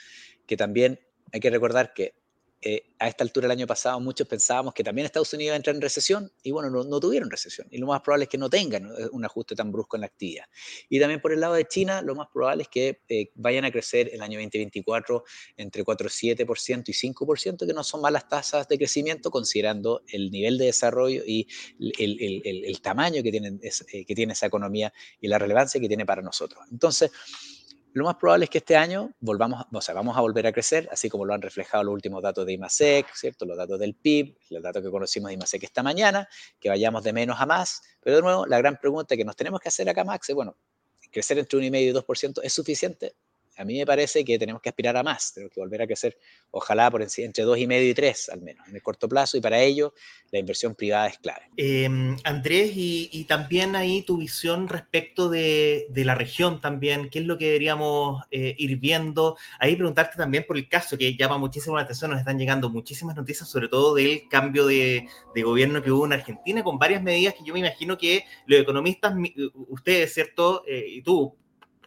que 0.48 0.58
también 0.58 1.00
hay 1.32 1.40
que 1.40 1.52
recordar 1.52 1.94
que 1.94 2.16
eh, 2.64 2.94
a 3.00 3.08
esta 3.08 3.24
altura 3.24 3.46
del 3.46 3.58
año 3.58 3.66
pasado 3.66 4.00
muchos 4.00 4.28
pensábamos 4.28 4.76
que 4.76 4.84
también 4.84 5.08
Estados 5.08 5.34
Unidos 5.34 5.48
iba 5.48 5.54
a 5.56 5.58
entrar 5.58 5.76
en 5.76 5.82
recesión 5.82 6.32
y 6.44 6.52
bueno, 6.52 6.70
no, 6.70 7.00
tuvieron 7.00 7.32
recesión 7.32 7.68
y 7.72 7.80
lo 7.80 7.88
más 7.88 8.02
probable 8.02 8.26
es 8.26 8.30
que 8.30 8.38
no 8.38 8.52
tengan 8.52 8.86
eh, 8.86 9.08
un 9.12 9.26
ajuste 9.26 9.56
tan 9.56 9.72
brusco 9.72 9.98
en 9.98 10.02
la 10.02 10.08
actividad. 10.08 10.46
Y 10.88 11.00
también 11.00 11.20
por 11.22 11.34
el 11.34 11.40
lado 11.40 11.56
de 11.56 11.66
China, 11.66 12.04
lo 12.04 12.14
más 12.14 12.28
probable 12.32 12.64
es 12.64 12.70
que 12.70 13.02
eh, 13.10 13.32
vayan 13.34 13.66
a 13.66 13.72
crecer 13.72 14.12
el 14.14 14.22
año 14.22 14.38
2024 14.38 15.24
entre 15.58 15.84
4,7% 15.84 16.84
y 16.90 16.94
5%, 16.94 17.66
que 17.66 17.74
no 17.74 17.84
son 17.84 18.02
malas 18.02 18.30
tasas 18.30 18.68
de 18.68 18.78
crecimiento 18.78 19.32
considerando 19.32 20.04
el 20.08 20.30
nivel 20.30 20.60
de 20.60 20.66
desarrollo 20.66 21.24
y 21.26 21.48
el, 21.80 22.80
tamaño 22.82 23.24
que, 23.24 23.32
tienen, 23.32 23.60
que 23.60 24.16
tiene 24.16 24.34
esa 24.34 24.46
economía 24.46 24.94
y 25.20 25.28
la 25.28 25.40
relevancia 25.40 25.82
que 25.82 25.88
tiene 25.88 26.06
para 26.06 26.22
nosotros. 26.22 26.64
Entonces, 26.72 27.12
lo 27.94 28.06
más 28.06 28.16
probable 28.16 28.46
es 28.46 28.50
que 28.50 28.60
este 28.60 28.76
año 28.76 29.12
volvamos, 29.20 29.66
o 29.72 29.82
sea, 29.82 29.94
vamos 29.94 30.18
a 30.18 30.22
volver 30.22 30.48
a 30.48 30.52
crecer, 30.52 30.88
así 30.92 31.10
como 31.10 31.26
lo 31.26 31.34
han 31.34 31.42
reflejado 31.42 31.84
los 31.84 31.94
últimos 31.94 32.24
datos 32.24 32.46
de 32.46 32.54
IMASEC, 32.54 33.14
¿cierto? 33.14 33.46
Los 33.46 33.58
datos 33.58 33.80
del 33.80 33.96
PIB, 33.96 34.38
los 34.52 34.64
datos 34.64 34.82
que 34.82 34.90
conocimos 34.90 35.30
de 35.30 35.34
IMASEC 35.34 35.64
esta 35.64 35.84
mañana, 35.84 36.28
que 36.60 36.70
vayamos 36.70 37.04
de 37.04 37.14
menos 37.14 37.40
a 37.40 37.46
más. 37.46 37.82
Pero 38.02 38.18
de 38.18 38.22
nuevo, 38.22 38.46
la 38.46 38.58
gran 38.60 38.78
pregunta 38.78 39.18
que 39.18 39.26
nos 39.26 39.36
tenemos 39.36 39.60
que 39.60 39.70
hacer 39.70 39.90
acá, 39.90 40.04
Max, 40.04 40.30
es, 40.30 40.36
bueno, 40.36 40.56
¿crecer 41.12 41.38
entre 41.40 41.60
1,5 41.60 41.82
y 41.82 41.92
2% 41.92 42.40
es 42.44 42.54
suficiente? 42.54 43.16
A 43.62 43.66
mí 43.66 43.78
me 43.78 43.86
parece 43.86 44.26
que 44.26 44.40
tenemos 44.40 44.60
que 44.60 44.70
aspirar 44.70 44.98
a 44.98 45.04
más, 45.04 45.34
tenemos 45.34 45.54
que 45.54 45.60
volver 45.60 45.84
a 45.84 45.86
crecer, 45.86 46.18
ojalá 46.50 46.90
por 46.90 47.02
entre 47.02 47.46
2,5 47.46 47.90
y 47.90 47.94
3 47.94 48.30
al 48.30 48.42
menos, 48.42 48.68
en 48.68 48.76
el 48.76 48.82
corto 48.82 49.08
plazo, 49.08 49.38
y 49.38 49.42
para 49.42 49.62
ello 49.62 49.94
la 50.32 50.40
inversión 50.40 50.74
privada 50.74 51.08
es 51.08 51.20
clave. 51.20 51.44
Em, 51.58 52.18
Andrés, 52.24 52.72
y, 52.76 53.26
también 53.26 53.76
ahí 53.76 54.02
tu 54.02 54.18
visión 54.18 54.68
respecto 54.68 55.30
de, 55.30 55.88
la 55.94 56.16
región 56.16 56.60
también, 56.60 57.10
qué 57.10 57.20
es 57.20 57.26
lo 57.26 57.38
que 57.38 57.46
deberíamos 57.46 58.24
eh, 58.32 58.56
ir 58.58 58.78
viendo. 58.78 59.38
Ahí 59.60 59.76
preguntarte 59.76 60.18
también 60.18 60.44
por 60.48 60.58
el 60.58 60.68
caso 60.68 60.98
que 60.98 61.16
llama 61.16 61.38
muchísimo 61.38 61.76
la 61.76 61.84
atención, 61.84 62.10
nos 62.10 62.20
están 62.20 62.40
llegando 62.40 62.70
muchísimas 62.70 63.16
noticias, 63.16 63.48
sobre 63.48 63.68
todo 63.68 63.94
del 63.94 64.28
cambio 64.28 64.66
de, 64.66 65.08
de 65.36 65.44
gobierno 65.44 65.84
que 65.84 65.92
hubo 65.92 66.08
en 66.08 66.14
Argentina, 66.14 66.64
con 66.64 66.80
varias 66.80 67.04
medidas 67.04 67.36
que 67.36 67.46
yo 67.46 67.54
me 67.54 67.60
imagino 67.60 67.96
que 67.98 68.26
los 68.48 68.60
economistas, 68.60 69.14
ustedes, 69.54 70.14
¿cierto? 70.14 70.64
Eh, 70.68 70.86
y 70.88 71.02
tú, 71.04 71.38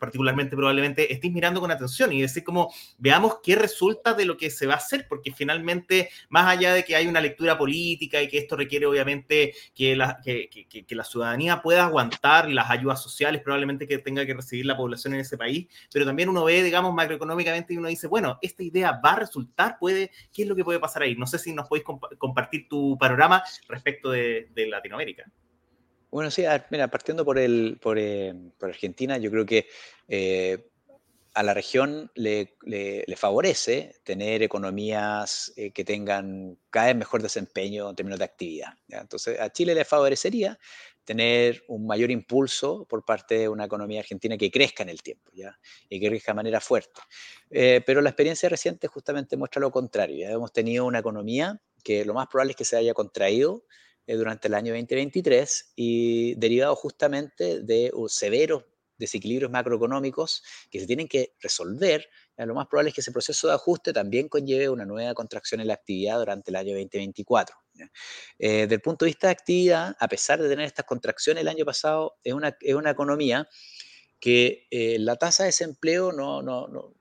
particularmente 0.04 0.54
probablemente 0.54 1.10
estéis 1.10 1.32
mirando 1.32 1.60
con 1.60 1.70
atención 1.70 2.12
y 2.12 2.20
decir 2.20 2.44
como 2.44 2.70
veamos 2.98 3.38
qué 3.42 3.56
resulta 3.56 4.12
de 4.12 4.26
lo 4.26 4.36
que 4.36 4.50
se 4.50 4.66
va 4.66 4.74
a 4.74 4.76
hacer, 4.76 5.06
porque 5.08 5.32
finalmente, 5.32 6.10
más 6.28 6.46
allá 6.46 6.74
de 6.74 6.84
que 6.84 6.94
hay 6.94 7.06
una 7.06 7.22
lectura 7.22 7.56
política 7.56 8.20
y 8.20 8.28
que 8.28 8.38
esto 8.38 8.54
requiere 8.54 8.84
obviamente 8.84 9.54
que 9.74 9.96
la, 9.96 10.18
que, 10.22 10.84
la 10.90 11.04
ciudadanía 11.04 11.62
pueda 11.62 11.84
aguantar 11.84 12.50
las 12.50 12.70
ayudas 12.70 13.02
sociales 13.02 13.40
probablemente 13.42 13.88
que 13.88 13.98
tenga 13.98 14.26
que 14.26 14.34
recibir 14.34 14.66
la 14.66 14.76
población 14.76 15.14
en 15.14 15.20
ese 15.20 15.38
país, 15.38 15.68
pero 15.90 16.04
también 16.04 16.28
uno 16.28 16.44
ve, 16.44 16.62
digamos, 16.62 16.92
macroeconómicamente 16.92 17.72
y 17.72 17.78
uno 17.78 17.88
dice, 17.88 18.06
bueno, 18.06 18.38
esta 18.42 18.62
idea 18.62 19.00
va 19.02 19.12
a 19.12 19.20
resultar, 19.20 19.78
puede, 19.78 20.10
¿qué 20.32 20.42
es 20.42 20.48
lo 20.48 20.54
que 20.54 20.64
puede 20.64 20.80
pasar 20.80 21.02
ahí? 21.02 21.14
No 21.16 21.26
sé 21.26 21.38
si 21.38 21.54
nos 21.54 21.66
podéis 21.66 21.86
compartir 22.18 22.68
tu 22.68 22.98
panorama 22.98 23.42
respecto 23.68 24.10
de 24.10 24.66
Latinoamérica. 24.68 25.24
Bueno, 26.14 26.30
sí, 26.30 26.44
mira, 26.70 26.86
partiendo 26.86 27.24
por, 27.24 27.40
el, 27.40 27.76
por, 27.82 27.98
eh, 27.98 28.32
por 28.56 28.68
Argentina, 28.68 29.18
yo 29.18 29.32
creo 29.32 29.44
que 29.44 29.66
eh, 30.06 30.70
a 31.34 31.42
la 31.42 31.52
región 31.52 32.08
le, 32.14 32.56
le, 32.62 33.16
favorece 33.16 33.96
tener 34.04 34.40
economías 34.44 35.52
eh, 35.56 35.72
que 35.72 35.84
tengan 35.84 36.56
cada 36.70 36.86
vez 36.86 36.96
mejor 36.98 37.20
desempeño 37.20 37.90
en 37.90 37.96
términos 37.96 38.20
de 38.20 38.26
actividad. 38.26 38.74
Entonces, 38.86 39.40
a 39.40 39.50
Chile 39.50 39.74
le 39.74 39.84
favorecería 39.84 40.56
tener 41.02 41.64
un 41.66 41.84
mayor 41.84 42.12
impulso 42.12 42.86
por 42.88 43.04
parte 43.04 43.36
de 43.36 43.48
una 43.48 43.64
economía 43.64 43.98
argentina 43.98 44.36
que 44.36 44.52
crezca 44.52 44.84
en 44.84 44.90
el 44.90 45.02
tiempo 45.02 45.32
¿ya? 45.34 45.58
y 45.88 45.98
que 45.98 46.06
crezca 46.10 46.30
de 46.30 46.36
manera 46.36 46.60
fuerte. 46.60 47.00
pero 47.50 48.00
la 48.00 48.10
experiencia 48.10 48.48
reciente 48.48 48.86
justamente 48.86 49.36
muestra 49.36 49.60
lo 49.60 49.72
contrario. 49.72 50.28
Ya 50.28 50.30
hemos 50.30 50.52
tenido 50.52 50.84
una 50.84 51.00
economía 51.00 51.60
que 51.82 52.04
lo 52.04 52.14
más 52.14 52.28
probable 52.28 52.52
es 52.52 52.56
que 52.56 52.64
se 52.64 52.76
haya 52.76 52.94
contraído 52.94 53.64
eh, 54.06 54.14
durante 54.16 54.48
el 54.48 54.54
año 54.54 54.72
2023 54.72 55.72
y 55.76 56.34
derivado 56.34 56.76
justamente 56.76 57.60
de 57.60 57.92
severos 58.08 58.64
desequilibrios 58.96 59.50
macroeconómicos 59.50 60.42
que 60.70 60.80
se 60.80 60.86
tienen 60.86 61.08
que 61.08 61.34
resolver, 61.40 62.08
lo 62.36 62.54
más 62.54 62.66
probable 62.66 62.90
es 62.90 62.94
que 62.94 63.00
ese 63.00 63.12
proceso 63.12 63.48
de 63.48 63.54
ajuste 63.54 63.92
también 63.92 64.28
conlleve 64.28 64.68
una 64.68 64.84
nueva 64.84 65.14
contracción 65.14 65.60
en 65.60 65.68
la 65.68 65.74
actividad 65.74 66.18
durante 66.18 66.50
el 66.50 66.56
año 66.56 66.72
2024. 66.72 67.56
Eh, 68.38 68.66
desde 68.66 68.78
punto 68.78 69.04
de 69.04 69.10
vista 69.10 69.28
de 69.28 69.32
actividad, 69.32 69.96
a 69.98 70.08
pesar 70.08 70.40
de 70.40 70.48
tener 70.48 70.66
estas 70.66 70.84
contracciones 70.84 71.42
el 71.42 71.48
año 71.48 71.64
pasado, 71.64 72.16
es 72.22 72.32
una, 72.32 72.56
es 72.60 72.74
una 72.74 72.90
economía 72.90 73.48
que 74.20 74.66
eh, 74.70 74.98
la 74.98 75.16
tasa 75.16 75.42
de 75.42 75.48
desempleo 75.48 76.12
no, 76.12 76.42
no, 76.42 76.94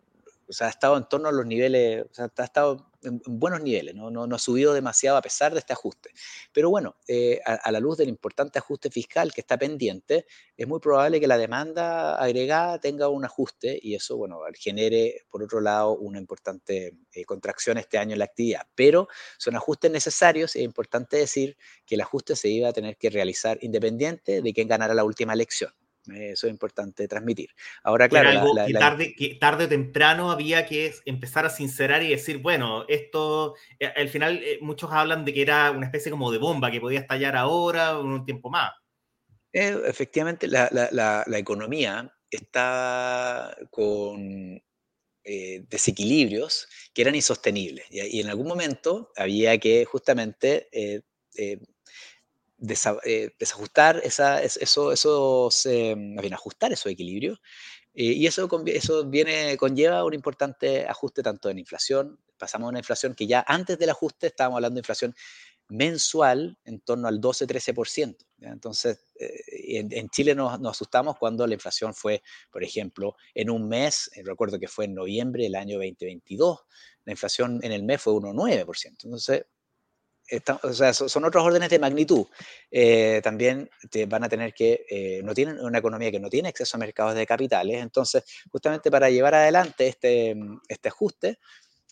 o 0.48 0.54
sea, 0.54 0.68
ha 0.68 0.70
estado 0.70 0.98
en 0.98 1.08
torno 1.08 1.30
a 1.30 1.32
los 1.32 1.46
niveles, 1.46 2.06
o 2.10 2.14
sea, 2.14 2.30
ha 2.36 2.44
estado 2.44 2.92
en, 3.04 3.22
buenos 3.26 3.62
niveles, 3.62 3.96
¿no? 3.96 4.10
No, 4.12 4.36
ha 4.36 4.40
subido 4.40 4.74
demasiado 4.74 5.18
a 5.18 5.22
pesar 5.22 5.54
de 5.54 5.60
este 5.60 5.74
ajuste. 5.74 6.12
Pero 6.52 6.70
bueno, 6.70 6.96
eh, 7.08 7.40
a, 7.46 7.72
la 7.72 7.80
luz 7.80 7.98
del 7.98 8.10
importante 8.10 8.60
ajuste 8.60 8.90
fiscal 8.90 9.34
que 9.34 9.42
está 9.42 9.58
pendiente, 9.58 10.26
es 10.56 10.68
muy 10.68 10.80
probable 10.80 11.20
que 11.20 11.28
la 11.28 11.38
demanda 11.38 12.16
agregada 12.16 12.80
tenga 12.80 13.10
un 13.10 13.26
ajuste 13.26 13.80
y 13.82 13.96
eso, 13.96 14.18
bueno, 14.18 14.40
genere, 14.54 15.26
por 15.30 15.44
otro 15.44 15.62
lado, 15.62 15.96
una 15.98 16.20
importante 16.20 16.98
eh, 17.14 17.26
contracción 17.26 17.78
este 17.78 17.98
año 17.98 18.14
en 18.14 18.20
la 18.20 18.26
actividad. 18.26 18.68
Pero 18.76 19.08
son 19.38 19.56
ajustes 19.56 19.92
necesarios 19.92 20.56
y 20.56 20.60
es 20.60 20.66
importante 20.66 21.18
decir 21.18 21.58
que 21.86 21.96
el 21.96 22.02
ajuste 22.02 22.36
se 22.36 22.50
iba 22.50 22.70
a 22.70 22.74
tener 22.74 22.98
que 22.98 23.10
realizar 23.10 23.58
independiente 23.62 24.42
de 24.42 24.54
quién 24.54 24.68
ganara 24.68 24.94
la 24.94 25.04
última 25.04 25.34
elección. 25.34 25.74
Eso 26.12 26.48
es 26.48 26.52
importante 26.52 27.08
transmitir. 27.08 27.50
Ahora, 27.84 28.10
claro. 28.10 28.30
algo 28.30 28.56
que, 28.66 28.74
tarde, 28.74 29.16
que 29.16 29.36
tarde 29.36 29.66
o 29.66 29.70
temprano 29.70 30.32
había 30.32 30.66
que 30.66 30.94
empezar 31.06 31.46
a 31.46 31.50
sincerar 31.50 32.04
y 32.04 32.10
decir, 32.10 32.40
bueno, 32.40 32.86
esto, 32.90 33.56
eh, 33.80 33.88
al 33.96 34.10
final 34.10 34.42
eh, 34.44 34.60
muchos 34.62 34.92
hablan 34.92 35.24
de 35.24 35.34
que 35.34 35.42
era 35.42 35.72
una 35.72 35.86
especie 35.86 36.12
como 36.12 36.32
de 36.32 36.40
bomba 36.40 36.72
que 36.72 36.82
podía 36.82 37.00
estallar 37.00 37.36
ahora 37.36 37.98
o 37.98 38.02
en 38.02 38.08
un 38.08 38.26
tiempo 38.26 38.50
más. 38.50 38.72
Eh, 39.54 39.78
efectivamente, 39.86 40.48
la, 40.48 40.68
la, 40.72 41.24
la, 41.26 41.38
economía 41.38 42.12
está 42.30 43.56
con 43.70 44.62
desequilibrios 45.26 46.68
que 46.94 47.02
eran 47.04 47.16
insostenibles 47.16 47.86
y, 47.90 48.20
en 48.20 48.28
algún 48.28 48.46
momento 48.46 49.14
había 49.16 49.58
que 49.58 49.86
justamente 49.86 50.68
desajustar 52.64 54.02
esa, 54.04 54.42
eso, 54.42 54.92
esos, 54.92 55.64
bien, 55.66 56.34
ajustar 56.34 56.72
esos 56.72 56.92
equilibrios. 56.92 57.42
y 57.94 58.26
eso, 58.26 58.50
eso 58.66 59.06
viene, 59.06 59.58
conlleva 59.58 60.04
un 60.06 60.14
importante 60.14 60.88
ajuste 60.88 61.22
tanto 61.22 61.50
en 61.50 61.60
inflación, 61.60 62.20
pasamos 62.38 62.68
a 62.68 62.70
una 62.70 62.80
inflación 62.80 63.16
que 63.16 63.28
ya 63.28 63.44
antes 63.48 63.78
del 63.78 63.90
ajuste 63.90 64.28
estábamos 64.28 64.58
hablando 64.58 64.76
de 64.76 64.82
inflación 64.82 65.16
mensual 65.70 66.58
en 66.66 66.80
torno 66.82 67.08
al 67.08 67.20
12-13%. 67.20 68.18
Entonces, 68.42 69.00
eh, 69.20 69.86
en, 69.90 70.10
Chile 70.10 70.36
nos, 70.36 70.60
asustamos 70.66 71.18
cuando 71.18 71.48
la 71.48 71.54
inflación 71.54 71.94
fue, 71.94 72.22
por 72.52 72.64
ejemplo, 72.64 73.16
en 73.34 73.50
un 73.50 73.68
mes, 73.68 74.10
eh, 74.16 74.24
recuerdo 74.24 74.60
que 74.60 74.68
fue 74.68 74.86
en 74.86 74.94
noviembre 74.94 75.44
del 75.44 75.56
año 75.56 75.78
2022, 75.78 76.60
la 77.06 77.12
inflación 77.12 77.60
en 77.64 77.72
el 77.72 77.84
mes 77.84 78.02
fue 78.02 78.14
1,9%. 78.14 79.04
Entonces, 79.04 79.46
o 80.64 80.74
sea, 80.74 80.94
son 80.94 81.26
otros 81.26 81.44
órdenes 81.44 81.70
de 81.70 81.80
magnitud. 81.80 82.26
Eh, 82.72 83.22
también 83.24 83.70
te 83.90 84.06
van 84.06 84.24
a 84.24 84.30
tener 84.30 84.54
que, 84.54 85.22
no 85.24 85.34
tienen 85.34 85.60
una 85.60 85.80
economía 85.80 86.12
que 86.12 86.20
no 86.20 86.30
tiene 86.30 86.50
acceso 86.50 86.78
a 86.78 86.80
mercados 86.80 87.16
de 87.16 87.26
capitales, 87.26 87.82
entonces 87.82 88.24
justamente 88.52 88.90
para 88.92 89.10
llevar 89.10 89.36
adelante 89.36 89.88
este, 89.88 90.36
este 90.68 90.90
ajuste, 90.90 91.40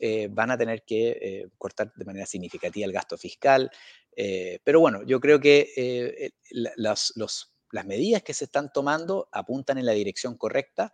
eh, 0.03 0.29
van 0.31 0.49
a 0.49 0.57
tener 0.57 0.81
que 0.81 1.09
eh, 1.09 1.49
cortar 1.59 1.93
de 1.95 2.05
manera 2.05 2.25
significativa 2.25 2.87
el 2.87 2.91
gasto 2.91 3.19
fiscal. 3.19 3.69
Eh, 4.15 4.59
pero 4.63 4.79
bueno, 4.79 5.03
yo 5.03 5.19
creo 5.19 5.39
que 5.39 6.31
las, 6.49 7.13
las 7.15 7.85
medidas 7.85 8.23
que 8.23 8.33
se 8.33 8.45
están 8.45 8.73
tomando 8.73 9.29
apuntan 9.31 9.77
en 9.77 9.85
la 9.85 9.91
dirección 9.91 10.37
correcta. 10.37 10.91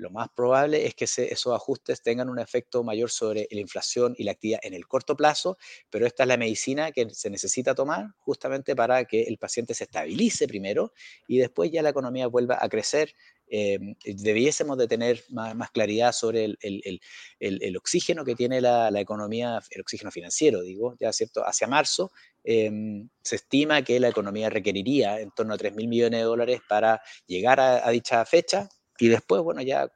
Lo 0.00 0.10
más 0.10 0.28
probable 0.34 0.86
es 0.86 0.94
que 0.94 1.04
esos 1.04 1.54
ajustes 1.54 2.02
tengan 2.02 2.30
un 2.30 2.38
efecto 2.38 2.82
mayor 2.82 3.10
sobre 3.10 3.46
la 3.50 3.60
inflación 3.60 4.14
y 4.16 4.24
la 4.24 4.32
actividad 4.32 4.60
en 4.62 4.72
el 4.72 4.86
corto 4.86 5.14
plazo, 5.14 5.58
pero 5.90 6.06
esta 6.06 6.22
es 6.22 6.28
la 6.28 6.38
medicina 6.38 6.90
que 6.90 7.10
se 7.10 7.28
necesita 7.28 7.74
tomar 7.74 8.06
justamente 8.18 8.74
para 8.74 9.04
que 9.04 9.22
el 9.24 9.36
paciente 9.36 9.74
se 9.74 9.84
estabilice 9.84 10.48
primero 10.48 10.92
y 11.28 11.38
después 11.38 11.70
ya 11.70 11.82
la 11.82 11.90
economía 11.90 12.26
vuelva 12.28 12.58
a 12.60 12.68
crecer. 12.68 13.14
Em, 13.52 13.96
debiésemos 14.04 14.78
de 14.78 14.86
tener 14.86 15.24
más, 15.28 15.70
claridad 15.72 16.12
sobre 16.12 16.54
el, 16.60 17.76
oxígeno 17.76 18.24
que 18.24 18.36
tiene 18.36 18.60
la, 18.60 18.88
economía, 19.00 19.60
el 19.70 19.80
oxígeno 19.80 20.12
financiero, 20.12 20.62
digo, 20.62 20.94
ya 21.00 21.12
cierto, 21.12 21.44
hacia 21.44 21.66
marzo 21.66 22.12
em, 22.44 23.08
se 23.22 23.36
estima 23.36 23.82
que 23.82 23.98
la 23.98 24.08
economía 24.08 24.48
requeriría 24.50 25.20
en 25.20 25.32
torno 25.32 25.54
a 25.54 25.58
3 25.58 25.74
mil 25.74 25.88
millones 25.88 26.20
de 26.20 26.24
dólares 26.24 26.60
para 26.68 27.02
llegar 27.26 27.58
a, 27.58 27.90
dicha 27.90 28.24
fecha 28.24 28.68
y 29.00 29.08
después, 29.08 29.42
bueno, 29.42 29.62
ya 29.62 29.90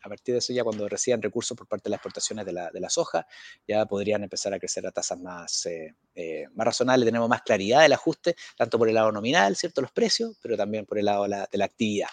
a 0.00 0.08
partir 0.08 0.34
de 0.34 0.38
eso, 0.38 0.52
ya 0.52 0.62
cuando 0.62 0.88
reciban 0.88 1.20
recursos 1.20 1.56
por 1.56 1.66
parte 1.66 1.84
de 1.84 1.90
las 1.90 1.98
exportaciones 1.98 2.46
de 2.46 2.52
la, 2.52 2.90
soja, 2.90 3.26
ya 3.66 3.84
podrían 3.86 4.22
empezar 4.22 4.54
a 4.54 4.58
crecer 4.58 4.86
a 4.86 4.92
tasas 4.92 5.18
más, 5.18 5.66
eh, 5.66 5.94
eh, 6.14 6.46
más 6.54 6.66
razonables, 6.66 7.06
tenemos 7.06 7.28
más 7.28 7.42
claridad 7.42 7.82
del 7.82 7.92
ajuste, 7.92 8.36
tanto 8.56 8.78
por 8.78 8.88
el 8.88 8.94
lado 8.94 9.10
nominal, 9.12 9.56
¿cierto? 9.56 9.80
Los 9.80 9.92
precios, 9.92 10.36
pero 10.40 10.56
también 10.56 10.86
por 10.86 10.98
el 10.98 11.04
lado 11.06 11.24
de 11.24 11.58
la 11.58 11.64
actividad. 11.64 12.08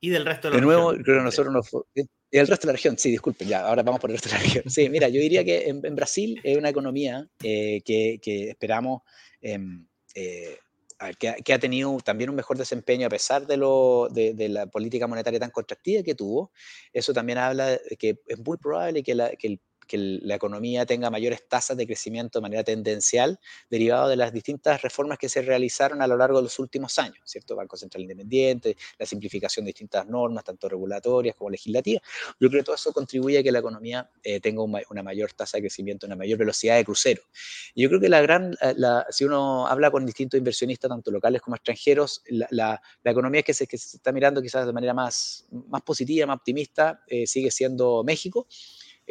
Y 0.00 0.08
del 0.10 0.24
resto 0.24 0.48
de 0.48 0.54
la 0.54 0.60
región. 0.60 0.70
De 0.70 0.82
nuevo, 0.82 1.04
creo 1.04 1.18
que 1.18 1.24
nosotros 1.24 1.54
nos... 1.54 1.84
Y 2.32 2.38
el 2.38 2.46
resto 2.46 2.66
de 2.66 2.72
la 2.72 2.76
región, 2.76 2.96
sí, 2.96 3.10
disculpen, 3.10 3.48
ya, 3.48 3.66
ahora 3.66 3.82
vamos 3.82 4.00
por 4.00 4.10
el 4.10 4.16
resto 4.16 4.28
de 4.28 4.36
la 4.36 4.40
región. 4.42 4.64
Sí, 4.70 4.88
mira, 4.88 5.08
yo 5.08 5.20
diría 5.20 5.44
que 5.44 5.68
en, 5.68 5.94
Brasil 5.94 6.40
es 6.44 6.56
una 6.56 6.68
economía 6.68 7.26
eh, 7.42 7.82
que, 7.84 8.50
esperamos, 8.50 9.02
em, 9.40 9.86
que, 11.18 11.52
ha 11.52 11.58
tenido 11.58 11.98
también 12.04 12.30
un 12.30 12.36
mejor 12.36 12.58
desempeño 12.58 13.06
a 13.06 13.10
pesar 13.10 13.46
de, 13.46 13.56
lo, 13.56 14.08
de, 14.10 14.48
la 14.48 14.66
política 14.66 15.06
monetaria 15.06 15.40
tan 15.40 15.50
contractiva 15.50 16.02
que 16.02 16.14
tuvo. 16.14 16.52
Eso 16.92 17.12
también 17.12 17.38
habla 17.38 17.68
de 17.68 17.96
que 17.98 18.20
es 18.26 18.38
muy 18.38 18.58
probable 18.58 19.02
que, 19.02 19.14
la, 19.14 19.30
que 19.30 19.46
el 19.46 19.60
que 19.90 19.98
la 19.98 20.36
economía 20.36 20.86
tenga 20.86 21.10
mayores 21.10 21.48
tasas 21.48 21.76
de 21.76 21.84
crecimiento 21.84 22.38
de 22.38 22.42
manera 22.42 22.62
tendencial, 22.62 23.40
derivado 23.68 24.08
de 24.08 24.14
las 24.14 24.32
distintas 24.32 24.80
reformas 24.82 25.18
que 25.18 25.28
se 25.28 25.42
realizaron 25.42 26.00
a 26.00 26.06
lo 26.06 26.16
largo 26.16 26.36
de 26.38 26.44
los 26.44 26.60
últimos 26.60 26.96
años, 27.00 27.18
¿cierto? 27.24 27.56
Banco 27.56 27.76
Central 27.76 28.02
Independiente, 28.02 28.76
la 29.00 29.04
simplificación 29.04 29.64
de 29.64 29.70
distintas 29.70 30.06
normas, 30.06 30.44
tanto 30.44 30.68
regulatorias 30.68 31.34
como 31.34 31.50
legislativas. 31.50 32.02
Yo 32.38 32.48
creo 32.48 32.60
que 32.60 32.66
todo 32.66 32.76
eso 32.76 32.92
contribuye 32.92 33.38
a 33.38 33.42
que 33.42 33.50
la 33.50 33.58
economía 33.58 34.08
eh, 34.22 34.38
tenga 34.38 34.62
una 34.62 35.02
mayor 35.02 35.32
tasa 35.32 35.58
de 35.58 35.62
crecimiento, 35.62 36.06
una 36.06 36.14
mayor 36.14 36.38
velocidad 36.38 36.76
de 36.76 36.84
crucero. 36.84 37.22
Yo 37.74 37.88
creo 37.88 38.00
que 38.00 38.08
la 38.08 38.20
gran, 38.20 38.56
eh, 38.62 38.74
si 39.10 39.24
uno 39.24 39.66
habla 39.66 39.90
con 39.90 40.06
distintos 40.06 40.38
inversionistas, 40.38 40.88
tanto 40.88 41.10
locales 41.10 41.42
como 41.42 41.56
extranjeros, 41.56 42.22
la, 42.28 42.80
economía 43.02 43.42
que 43.42 43.54
se, 43.54 43.66
que 43.66 43.76
se 43.76 43.96
está 43.96 44.12
mirando 44.12 44.40
quizás 44.40 44.64
de 44.66 44.72
manera 44.72 44.94
más, 44.94 45.48
más 45.50 45.82
positiva, 45.82 46.26
más 46.26 46.36
optimista, 46.36 47.02
eh, 47.08 47.26
sigue 47.26 47.50
siendo 47.50 48.04
México. 48.04 48.46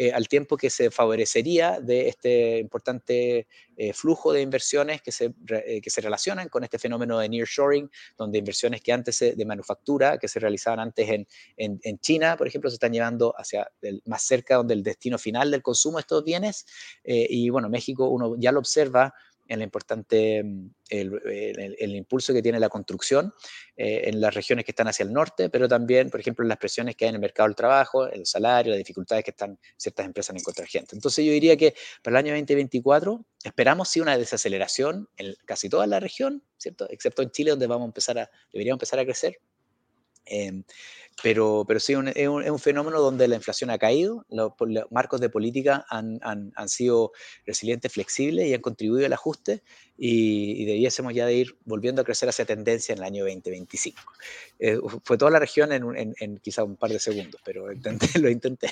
Eh, 0.02 0.14
al 0.14 0.30
tiempo 0.30 0.56
que 0.56 0.70
se 0.70 0.92
favorecería 0.92 1.82
de 1.82 2.08
este 2.08 2.60
importante 2.60 3.48
eh, 3.76 3.92
flujo 3.92 4.32
de 4.32 4.42
inversiones 4.42 5.02
que 5.02 5.12
se, 5.12 5.34
eh, 5.50 5.82
que 5.82 5.90
se 5.90 6.00
relacionan 6.00 6.48
con 6.48 6.64
este 6.64 6.80
fenómeno 6.80 7.20
de 7.20 7.28
nearshoring, 7.28 7.92
donde 8.18 8.38
inversiones 8.38 8.80
que 8.80 8.94
antes 8.94 9.20
de 9.20 9.46
manufactura, 9.46 10.18
que 10.18 10.30
se 10.30 10.40
realizaban 10.40 10.80
antes 10.80 11.10
en, 11.10 11.28
en, 11.58 12.00
China, 12.00 12.38
por 12.38 12.48
ejemplo, 12.48 12.70
se 12.70 12.76
están 12.76 12.94
llevando 12.94 13.36
hacia 13.38 13.70
más 14.06 14.24
cerca 14.24 14.56
donde 14.56 14.74
el 14.74 14.84
destino 14.84 15.18
final 15.18 15.52
del 15.52 15.62
consumo 15.62 15.98
de 15.98 16.02
estos 16.04 16.24
bienes. 16.24 16.66
y 17.04 17.50
bueno, 17.50 17.68
México 17.68 18.08
uno 18.08 18.36
ya 18.38 18.54
lo 18.54 18.60
observa 18.60 19.14
en 19.50 19.60
la 19.60 19.66
importante, 19.66 20.44
mm, 20.44 20.70
el, 20.90 21.96
impulso 21.96 22.34
que 22.34 22.42
tiene 22.42 22.60
la 22.60 22.70
construcción 22.70 23.34
eh, 23.76 24.04
en 24.06 24.22
las 24.22 24.34
regiones 24.34 24.64
que 24.64 24.72
están 24.72 24.88
hacia 24.88 25.04
el 25.04 25.12
norte, 25.12 25.50
pero 25.50 25.68
también, 25.68 26.10
por 26.10 26.20
ejemplo, 26.20 26.44
en 26.46 26.50
las 26.50 26.60
presiones 26.60 26.96
que 26.96 27.06
hay 27.06 27.10
en 27.10 27.16
el 27.16 27.22
mercado 27.22 27.50
del 27.50 27.56
trabajo, 27.56 28.08
el 28.08 28.26
salario, 28.26 28.72
las 28.72 28.78
dificultades 28.78 29.24
que 29.26 29.32
están 29.32 29.60
ciertas 29.76 30.06
empresas 30.06 30.30
en 30.30 30.40
encontrar 30.40 30.68
gente. 30.68 30.96
Entonces 30.96 31.26
yo 31.26 31.32
diría 31.32 31.58
que 31.58 31.74
para 32.04 32.20
el 32.20 32.26
año 32.26 32.34
2024 32.36 33.26
esperamos 33.44 33.90
sí 33.90 34.00
una 34.00 34.18
desaceleración 34.18 35.10
en 35.18 35.36
casi 35.46 35.68
toda 35.68 35.88
la 35.88 36.00
región, 36.00 36.44
¿cierto? 36.58 36.88
Excepto 36.90 37.24
en 37.24 37.32
Chile, 37.32 37.50
donde 37.50 37.68
vamos 37.68 37.86
a 37.86 37.90
empezar 37.90 38.20
a, 38.20 38.30
deberíamos 38.54 38.78
empezar 38.78 39.00
a 39.00 39.06
crecer. 39.06 39.40
Em, 40.26 40.64
pero, 41.23 41.65
pero 41.67 41.79
sí, 41.79 41.93
es, 42.15 42.27
un, 42.27 42.60
fenómeno 42.60 42.99
donde 42.99 43.27
la 43.27 43.36
inflación 43.36 43.69
ha 43.69 43.77
caído, 43.77 44.25
los, 44.29 44.53
marcos 44.89 45.21
de 45.21 45.29
política 45.29 45.86
han, 45.89 46.19
han, 46.21 46.51
han, 46.55 46.69
sido 46.69 47.12
resilientes, 47.45 47.91
flexibles 47.91 48.47
y 48.47 48.53
han 48.53 48.62
contribuido 48.62 49.05
al 49.05 49.13
ajuste 49.13 49.62
y, 49.99 50.65
debiésemos 50.65 51.13
ya 51.13 51.25
de 51.25 51.36
ir 51.36 51.58
volviendo 51.65 52.01
a 52.01 52.05
crecer 52.05 52.29
hacia 52.29 52.45
tendencia 52.45 52.93
en 52.93 52.99
el 52.99 53.03
año 53.03 53.25
2025. 53.25 54.01
Eh, 54.60 54.77
fue 55.03 55.17
toda 55.17 55.32
la 55.32 55.39
región 55.39 55.71
en, 55.73 56.15
en, 56.17 56.38
quizá 56.38 56.63
un 56.63 56.77
par 56.77 56.91
de 56.91 56.99
segundos, 56.99 57.41
pero 57.43 57.71
intenté, 57.71 58.08
lo 58.19 58.29
intenté. 58.29 58.71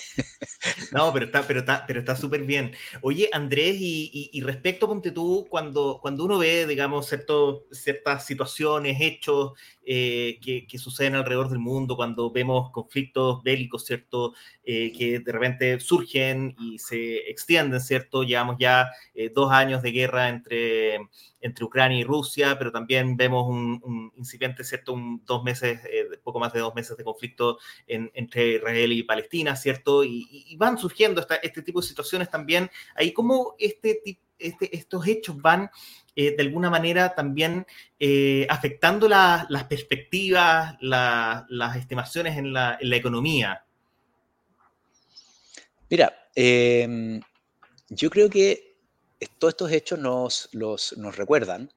No, 0.92 1.12
pero 1.12 1.26
está 1.26 1.46
pero 1.46 1.60
está, 1.60 1.86
pero 1.86 2.00
está 2.00 2.16
súper 2.16 2.44
bien. 2.44 2.74
Oye, 3.02 3.30
Andrés, 3.34 3.76
y, 3.80 4.30
y, 4.32 4.42
respecto, 4.42 4.88
ponte 4.88 5.12
tú, 5.12 5.46
cuando, 5.50 6.00
cuando 6.02 6.24
uno 6.24 6.38
ve, 6.38 6.66
digamos, 6.66 7.08
cierto, 7.08 7.66
ciertas 7.72 8.26
situaciones, 8.26 9.02
hechos 9.02 9.52
eh, 9.86 10.40
que, 10.42 10.66
que 10.66 10.78
suceden 10.78 11.16
alrededor 11.16 11.50
del 11.50 11.60
mundo, 11.60 11.98
cuando 11.98 12.32
vemos 12.38 12.70
conflictos 12.72 13.42
bélicos, 13.42 13.84
¿cierto? 13.84 14.34
Eh, 14.64 14.92
que 14.96 15.20
de 15.20 15.32
repente 15.32 15.80
surgen 15.80 16.56
y 16.60 16.78
se 16.78 17.30
extienden, 17.30 17.82
¿cierto? 17.82 18.24
Llevamos 18.24 18.58
ya 18.60 18.92
eh, 19.16 19.32
dos 19.34 19.52
años 19.52 19.82
de 19.82 19.92
guerra 19.92 20.30
entre, 20.30 21.00
entre 21.42 21.66
Ucrania 21.66 22.00
y 22.00 22.04
Rusia, 22.04 22.56
pero 22.60 22.72
también 22.72 23.18
vemos 23.18 23.48
un, 23.48 24.12
incipiente, 24.16 24.64
¿cierto? 24.64 24.94
Un, 24.94 25.26
dos 25.26 25.44
meses, 25.44 25.82
eh, 25.86 26.06
poco 26.24 26.40
más 26.40 26.54
de 26.54 26.60
dos 26.60 26.76
meses 26.76 26.96
de 26.96 27.04
conflicto 27.04 27.58
entre 27.88 28.56
Israel 28.56 28.92
y 28.92 29.04
Palestina, 29.04 29.56
¿cierto? 29.56 30.04
Y, 30.04 30.56
van 30.58 30.78
surgiendo 30.78 31.26
este 31.42 31.62
tipo 31.64 31.82
de 31.82 31.88
situaciones 31.88 32.30
también. 32.30 32.70
Ahí, 32.96 33.14
¿cómo 33.14 33.56
este, 33.58 34.02
este, 34.38 34.76
estos 34.76 35.08
hechos 35.08 35.42
van 35.42 35.72
de 36.18 36.36
alguna 36.40 36.70
manera 36.70 37.14
también 37.14 37.66
afectando 38.50 39.08
las 39.08 39.64
perspectivas, 39.66 40.76
las 40.82 41.76
estimaciones 41.78 42.38
en 42.38 42.54
la, 42.54 42.78
la 42.82 42.96
economía. 42.96 43.64
Mira, 45.90 46.30
em, 46.36 47.22
yo 47.90 48.10
creo 48.10 48.30
que 48.30 48.76
todos 49.38 49.54
estos 49.54 49.72
hechos 49.72 50.00
nos, 50.00 50.50
nos 50.54 51.16
recuerdan 51.16 51.72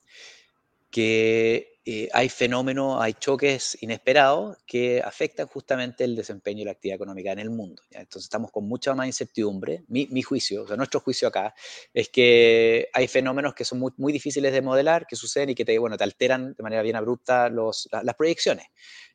que 0.91 1.80
eh, 1.87 2.09
hay 2.13 2.29
fenómenos, 2.29 3.01
hay 3.01 3.15
choques 3.15 3.79
inesperados 3.81 4.59
que 4.67 5.01
afectan 5.01 5.47
justamente 5.47 6.05
el 6.05 6.15
desempeño 6.15 6.61
y 6.61 6.65
la 6.67 6.73
actividad 6.73 6.97
económica 6.97 7.33
en 7.33 7.39
el 7.39 7.49
mundo. 7.49 7.83
Entonces 7.91 8.25
estamos 8.25 8.51
con 8.51 8.69
mucha 8.69 8.95
más 8.95 9.07
incertidumbre. 9.07 9.85
Mi, 9.89 10.23
juicio, 10.23 10.65
o 10.65 10.67
sea, 10.67 10.77
nuestro 10.77 11.01
juicio 11.01 11.29
acá, 11.29 11.55
es 11.95 12.11
que 12.11 12.89
hay 12.93 13.09
fenómenos 13.09 13.55
que 13.55 13.65
son 13.65 13.79
muy, 13.79 13.93
muy, 13.97 14.13
difíciles 14.13 14.53
de 14.53 14.61
modelar, 14.61 15.07
que 15.07 15.17
suceden 15.17 15.51
y 15.51 15.55
que 15.55 15.65
te, 15.65 15.79
bueno, 15.79 15.97
te 15.97 16.05
alteran 16.05 16.53
de 16.53 16.63
manera 16.63 16.83
bien 16.83 16.97
abrupta 16.97 17.49
los, 17.49 17.89
las 17.91 18.15
proyecciones. 18.15 18.67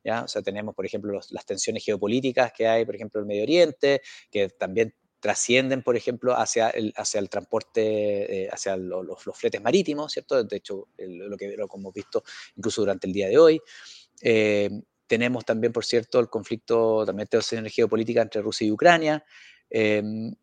¿ya? 0.04 0.24
O 0.24 0.28
sea, 0.28 0.42
tenemos, 0.42 0.74
por 0.74 0.88
ejemplo, 0.88 1.20
las 1.30 1.46
tensiones 1.46 1.86
geopolíticas 1.86 2.52
que 2.52 2.68
hay, 2.68 2.84
por 2.84 2.96
ejemplo, 2.96 3.20
en 3.22 3.26
el 3.26 3.28
Medio 3.28 3.44
Oriente, 3.44 4.02
que 4.32 4.50
también 4.50 4.94
trascienden, 5.20 5.82
por 5.82 5.96
ejemplo, 5.96 6.38
hacia 6.38 6.70
el, 6.70 6.94
hacia 6.96 7.20
el 7.20 7.30
transporte, 7.30 8.44
eh, 8.44 8.50
hacia 8.52 8.78
los, 8.78 9.06
fletes 9.34 9.62
marítimos, 9.62 10.12
¿cierto? 10.12 10.44
De 10.44 10.58
hecho, 10.58 10.90
lo 10.98 11.38
que 11.38 11.56
lo 11.58 11.68
hemos 11.74 11.94
visto 11.94 12.24
incluso 12.56 12.82
durante 12.82 13.08
el 13.08 13.14
día 13.14 13.28
de 13.28 13.38
hoy. 13.38 13.62
Eh, 14.22 14.70
tenemos 15.08 15.46
también, 15.46 15.72
por 15.74 15.86
cierto, 15.86 16.20
el 16.20 16.30
conflicto, 16.30 17.06
también 17.06 17.28
de 17.32 17.70
geopolítica 17.70 18.22
entre 18.22 18.42
Rusia 18.42 18.68
y 18.68 18.72
Ucrania. 18.72 19.24
Em, 19.70 20.34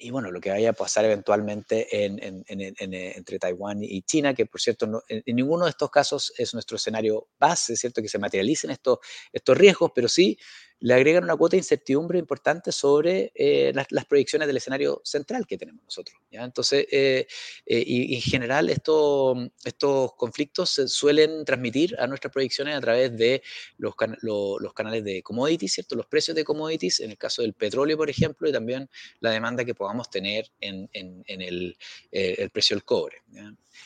y 0.00 0.10
bueno, 0.10 0.30
lo 0.30 0.40
que 0.40 0.50
vaya 0.50 0.70
a 0.70 0.72
pasar 0.72 1.04
eventualmente 1.04 2.04
en, 2.04 2.44
entre 2.46 3.38
Taiwán 3.40 3.82
y 3.82 4.02
China, 4.02 4.32
que 4.32 4.46
por 4.46 4.60
cierto, 4.60 5.02
en, 5.08 5.22
ninguno 5.34 5.64
de 5.64 5.70
estos 5.70 5.90
casos 5.90 6.32
es 6.38 6.54
nuestro 6.54 6.76
escenario 6.76 7.28
base, 7.38 7.76
cierto 7.76 8.00
que 8.00 8.08
se 8.08 8.20
materialicen 8.20 8.70
estos, 8.70 8.98
estos 9.32 9.58
riesgos, 9.58 9.90
pero 9.92 10.08
sí 10.08 10.38
le 10.80 10.94
agregan 10.94 11.24
una 11.24 11.36
cuota 11.36 11.52
de 11.52 11.58
incertidumbre 11.58 12.18
importante 12.18 12.70
sobre 12.70 13.32
eh, 13.34 13.72
las, 13.74 14.04
proyecciones 14.04 14.46
del 14.46 14.56
escenario 14.56 15.00
central 15.04 15.46
que 15.46 15.58
tenemos 15.58 15.84
nosotros. 15.84 16.16
¿ya? 16.30 16.44
Entonces, 16.44 16.86
eh, 16.90 17.26
eh, 17.66 17.84
y, 17.84 18.14
en 18.14 18.20
general 18.20 18.70
esto, 18.70 19.36
estos 19.64 20.14
conflictos 20.14 20.70
se 20.70 20.88
suelen 20.88 21.44
transmitir 21.44 21.96
a 21.98 22.06
nuestras 22.06 22.32
proyecciones 22.32 22.76
a 22.76 22.80
través 22.80 23.16
de 23.16 23.42
los, 23.76 23.94
los, 24.22 24.72
canales 24.72 25.02
de 25.02 25.22
commodities, 25.22 25.72
¿cierto? 25.72 25.96
los 25.96 26.06
precios 26.06 26.36
de 26.36 26.44
commodities, 26.44 27.00
en 27.00 27.10
el 27.10 27.18
caso 27.18 27.42
del 27.42 27.54
petróleo, 27.54 27.96
por 27.96 28.08
ejemplo, 28.08 28.48
y 28.48 28.52
también 28.52 28.88
la 29.20 29.30
demanda 29.30 29.64
que 29.64 29.74
podamos 29.74 30.08
tener 30.10 30.50
en, 30.60 30.88
en, 30.92 31.24
el, 31.26 31.76
el, 32.12 32.50
precio 32.50 32.76
del 32.76 32.84
cobre. 32.84 33.22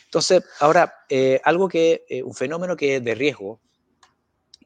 Entonces, 0.04 0.42
ahora, 0.60 1.06
algo 1.44 1.68
que, 1.68 2.04
un 2.24 2.34
fenómeno 2.34 2.76
que 2.76 2.96
es 2.96 3.04
de 3.04 3.14
riesgo, 3.14 3.60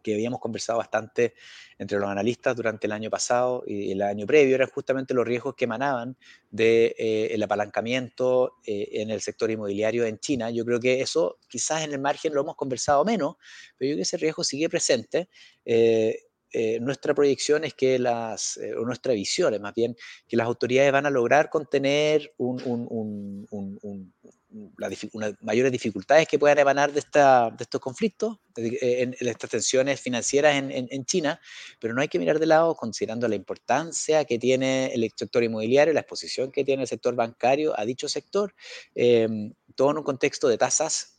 que 0.06 0.14
habíamos 0.14 0.38
conversado 0.38 0.78
bastante 0.78 1.34
entre 1.78 1.98
los 1.98 2.08
analistas 2.08 2.54
durante 2.54 2.86
el 2.86 2.92
año 2.92 3.10
pasado 3.10 3.64
y 3.66 3.90
el 3.90 4.02
año 4.02 4.24
previo, 4.24 4.54
eran 4.54 4.68
justamente 4.68 5.12
los 5.14 5.26
riesgos 5.26 5.56
que 5.56 5.64
emanaban 5.64 6.16
del 6.48 6.94
de, 6.94 7.34
eh, 7.34 7.42
apalancamiento 7.42 8.54
eh, 8.64 8.88
en 8.92 9.10
el 9.10 9.20
sector 9.20 9.50
inmobiliario 9.50 10.06
en 10.06 10.20
China. 10.20 10.48
Yo 10.50 10.64
creo 10.64 10.78
que 10.78 11.00
eso 11.00 11.38
quizás 11.48 11.82
en 11.82 11.92
el 11.92 11.98
margen 11.98 12.32
lo 12.34 12.42
hemos 12.42 12.54
conversado 12.54 13.04
menos, 13.04 13.34
pero 13.76 13.88
yo 13.88 13.94
creo 13.94 13.96
que 13.96 14.02
ese 14.02 14.16
riesgo 14.16 14.44
sigue 14.44 14.68
presente. 14.68 15.28
Eh, 15.64 16.20
nuestra 16.80 17.12
proyección 17.12 17.64
es 17.64 17.74
que 17.74 17.98
las, 17.98 18.58
o 18.78 18.84
nuestra 18.86 19.12
visión 19.12 19.52
es 19.52 19.60
más 19.60 19.74
bien, 19.74 19.96
que 20.28 20.36
las 20.36 20.46
autoridades 20.46 20.92
van 20.92 21.04
a 21.04 21.10
lograr 21.10 21.50
contener 21.50 22.32
un, 22.38 22.62
un, 22.64 23.46
un, 23.50 24.14
las 24.78 24.92
mayores 25.40 25.72
dificultades 25.72 26.26
que 26.28 26.38
puedan 26.38 26.58
emanar 26.58 26.92
de, 26.92 27.00
esta, 27.00 27.50
de 27.50 27.64
estos 27.64 27.80
conflictos, 27.80 28.38
de, 28.54 29.02
en, 29.02 29.16
estas 29.20 29.50
tensiones 29.50 30.00
financieras 30.00 30.56
en, 30.56 30.70
en, 30.70 31.04
China, 31.04 31.40
pero 31.80 31.94
no 31.94 32.00
hay 32.00 32.08
que 32.08 32.18
mirar 32.18 32.38
de 32.38 32.46
lado 32.46 32.74
considerando 32.74 33.28
la 33.28 33.34
importancia 33.34 34.24
que 34.24 34.38
tiene 34.38 34.92
el 34.94 35.10
sector 35.14 35.42
inmobiliario, 35.42 35.92
la 35.94 36.00
exposición 36.00 36.50
que 36.50 36.64
tiene 36.64 36.82
el 36.82 36.88
sector 36.88 37.14
bancario 37.14 37.78
a 37.78 37.84
dicho 37.84 38.08
sector, 38.08 38.54
em, 38.94 39.52
todo 39.74 39.90
en 39.90 39.98
un 39.98 40.04
contexto 40.04 40.48
de 40.48 40.58
tasas 40.58 41.16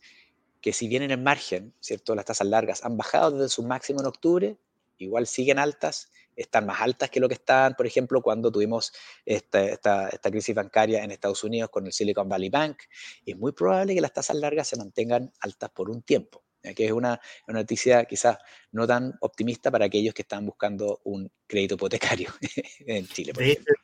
que 0.60 0.72
si 0.72 0.88
bien 0.88 1.02
en 1.02 1.10
el 1.10 1.22
margen, 1.22 1.74
¿cierto? 1.80 2.14
Las 2.14 2.24
tasas 2.24 2.46
largas 2.48 2.84
han 2.84 2.96
bajado 2.96 3.30
desde 3.32 3.48
su 3.48 3.62
máximo 3.62 4.00
en 4.00 4.06
octubre, 4.06 4.56
igual 4.98 5.26
siguen 5.26 5.58
altas 5.58 6.10
están 6.38 6.66
más 6.66 6.80
altas 6.80 7.10
que 7.10 7.20
lo 7.20 7.28
que 7.28 7.34
estaban, 7.34 7.74
por 7.74 7.86
ejemplo, 7.86 8.22
cuando 8.22 8.50
tuvimos 8.50 8.92
esta, 9.24 9.62
esta, 9.64 10.08
esta, 10.08 10.30
crisis 10.30 10.54
bancaria 10.54 11.02
en 11.02 11.10
Estados 11.10 11.42
Unidos 11.44 11.70
con 11.70 11.86
el 11.86 11.92
Silicon 11.92 12.28
Valley 12.28 12.48
Bank. 12.48 12.78
Y 13.24 13.32
es 13.32 13.38
muy 13.38 13.52
probable 13.52 13.94
que 13.94 14.00
las 14.00 14.12
tasas 14.12 14.36
largas 14.36 14.68
se 14.68 14.76
mantengan 14.76 15.32
altas 15.40 15.70
por 15.70 15.90
un 15.90 16.02
tiempo 16.02 16.47
que 16.74 16.86
es 16.86 16.92
una, 16.92 17.20
noticia 17.46 18.04
quizás 18.04 18.38
no 18.72 18.86
tan 18.86 19.14
optimista 19.20 19.70
para 19.70 19.86
aquellos 19.86 20.12
que 20.12 20.22
están 20.22 20.44
buscando 20.44 21.00
un 21.04 21.30
crédito 21.46 21.76
hipotecario 21.76 22.30
en 22.86 23.06
Chile. 23.06 23.32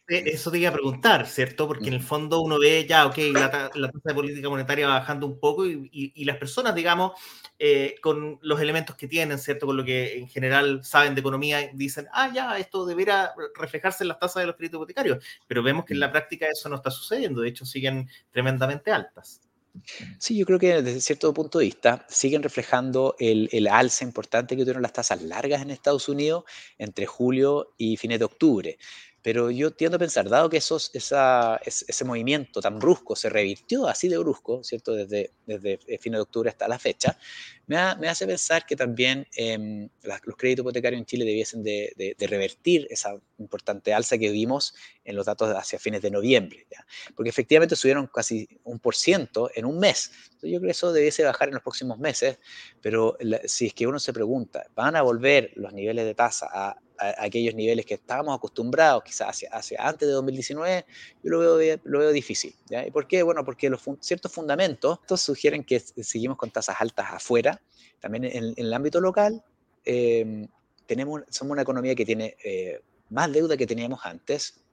eso 0.06 0.50
te 0.50 0.58
iba 0.58 0.68
a 0.68 0.72
preguntar, 0.72 1.26
¿cierto? 1.26 1.66
Porque 1.66 1.88
en 1.88 1.94
el 1.94 2.02
fondo 2.02 2.40
uno 2.40 2.58
ve 2.58 2.84
ya, 2.86 3.06
ok, 3.06 3.16
la, 3.32 3.50
tasa 3.50 3.70
de 4.04 4.14
política 4.14 4.48
monetaria 4.50 4.88
va 4.88 4.98
bajando 4.98 5.26
un 5.26 5.40
poco 5.40 5.64
y, 5.66 6.24
las 6.24 6.36
personas, 6.36 6.74
digamos, 6.74 7.12
eh, 7.58 7.96
con 8.02 8.38
los 8.42 8.60
elementos 8.60 8.96
que 8.96 9.08
tienen, 9.08 9.38
¿cierto? 9.38 9.66
Con 9.66 9.76
lo 9.76 9.84
que 9.84 10.18
en 10.18 10.28
general 10.28 10.84
saben 10.84 11.14
de 11.14 11.20
economía, 11.20 11.70
dicen, 11.72 12.06
ah, 12.12 12.30
ya, 12.34 12.58
esto 12.58 12.84
deberá 12.84 13.34
reflejarse 13.54 14.04
en 14.04 14.08
las 14.08 14.18
tasas 14.18 14.42
de 14.42 14.46
los 14.46 14.56
créditos 14.56 14.78
hipotecarios. 14.78 15.24
Pero 15.46 15.62
vemos 15.62 15.84
que 15.84 15.94
en 15.94 16.00
la 16.00 16.12
práctica 16.12 16.46
eso 16.46 16.68
no 16.68 16.76
está 16.76 16.90
sucediendo, 16.90 17.40
de 17.40 17.48
hecho 17.48 17.64
siguen 17.64 18.08
tremendamente 18.30 18.90
altas. 18.90 19.40
Sí, 20.18 20.36
yo 20.36 20.46
creo 20.46 20.58
que 20.58 20.82
desde 20.82 21.00
cierto 21.00 21.32
punto 21.34 21.58
de 21.58 21.66
vista 21.66 22.06
siguen 22.08 22.42
reflejando 22.42 23.16
el, 23.18 23.66
alza 23.68 24.04
importante 24.04 24.56
que 24.56 24.62
tuvieron 24.62 24.82
las 24.82 24.92
tasas 24.92 25.22
largas 25.22 25.62
en 25.62 25.70
Estados 25.70 26.08
Unidos 26.08 26.44
entre 26.78 27.06
julio 27.06 27.74
y 27.76 27.96
fines 27.96 28.18
de 28.18 28.24
octubre. 28.24 28.78
Pero 29.24 29.50
yo 29.50 29.70
tiendo 29.70 29.96
a 29.96 29.98
pensar, 29.98 30.28
dado 30.28 30.50
que 30.50 30.58
esos, 30.58 30.90
esa, 30.92 31.58
ese 31.64 32.04
movimiento 32.04 32.60
tan 32.60 32.78
brusco 32.78 33.16
se 33.16 33.30
revirtió 33.30 33.88
así 33.88 34.06
de 34.06 34.18
brusco, 34.18 34.62
¿cierto? 34.62 34.92
Desde, 34.92 35.30
desde 35.46 35.78
fin 35.98 36.12
de 36.12 36.20
octubre 36.20 36.50
hasta 36.50 36.68
la 36.68 36.78
fecha, 36.78 37.16
me, 37.66 37.78
hace 37.78 38.26
pensar 38.26 38.66
que 38.66 38.76
también 38.76 39.26
em, 39.34 39.88
los 40.02 40.36
créditos 40.36 40.62
hipotecarios 40.62 41.00
en 41.00 41.06
Chile 41.06 41.24
debiesen 41.24 41.62
de, 41.62 42.14
revertir 42.28 42.86
esa 42.90 43.18
importante 43.38 43.94
alza 43.94 44.18
que 44.18 44.30
vimos 44.30 44.74
en 45.06 45.16
los 45.16 45.24
datos 45.24 45.48
hacia 45.56 45.78
fines 45.78 46.02
de 46.02 46.10
noviembre, 46.10 46.66
porque 47.16 47.30
efectivamente 47.30 47.76
subieron 47.76 48.06
casi 48.08 48.46
un 48.64 48.78
por 48.78 48.94
ciento 48.94 49.50
en 49.54 49.64
un 49.64 49.78
mes. 49.78 50.10
Entonces 50.24 50.50
yo 50.50 50.58
creo 50.58 50.68
que 50.68 50.72
eso 50.72 50.92
debiese 50.92 51.24
bajar 51.24 51.48
en 51.48 51.54
los 51.54 51.62
próximos 51.62 51.98
meses, 51.98 52.38
pero 52.82 53.16
si 53.46 53.68
es 53.68 53.72
que 53.72 53.86
uno 53.86 53.98
se 53.98 54.12
pregunta, 54.12 54.66
¿van 54.74 54.96
a 54.96 55.00
volver 55.02 55.50
los 55.54 55.72
niveles 55.72 56.04
de 56.04 56.14
tasa 56.14 56.50
a 56.52 56.76
a, 56.98 57.24
aquellos 57.24 57.54
niveles 57.54 57.86
que 57.86 57.94
estábamos 57.94 58.36
acostumbrados 58.36 59.02
quizás 59.04 59.28
hacia, 59.28 59.50
hacia, 59.50 59.86
antes 59.86 60.08
de 60.08 60.14
2019, 60.14 60.86
yo 61.22 61.30
lo 61.30 61.56
veo, 61.56 61.80
lo 61.84 61.98
veo 61.98 62.12
difícil. 62.12 62.54
¿Y 62.70 62.90
por 62.90 63.06
qué? 63.06 63.22
Bueno, 63.22 63.44
porque 63.44 63.68
los 63.70 63.82
ciertos 64.00 64.32
fundamentos 64.32 64.98
sugieren 65.16 65.64
que 65.64 65.80
seguimos 65.80 66.36
con 66.36 66.50
tasas 66.50 66.76
altas 66.80 67.06
afuera, 67.10 67.60
también 68.00 68.24
en, 68.24 68.54
el 68.56 68.72
ámbito 68.74 69.00
local. 69.00 69.44
Em, 69.84 70.48
tenemos, 70.86 71.22
somos 71.30 71.52
una 71.52 71.62
economía 71.62 71.94
que 71.94 72.04
tiene 72.04 72.36
eh, 72.44 72.80
más 73.10 73.32
deuda 73.32 73.56
que 73.56 73.66
teníamos 73.66 74.00
antes, 74.04 74.63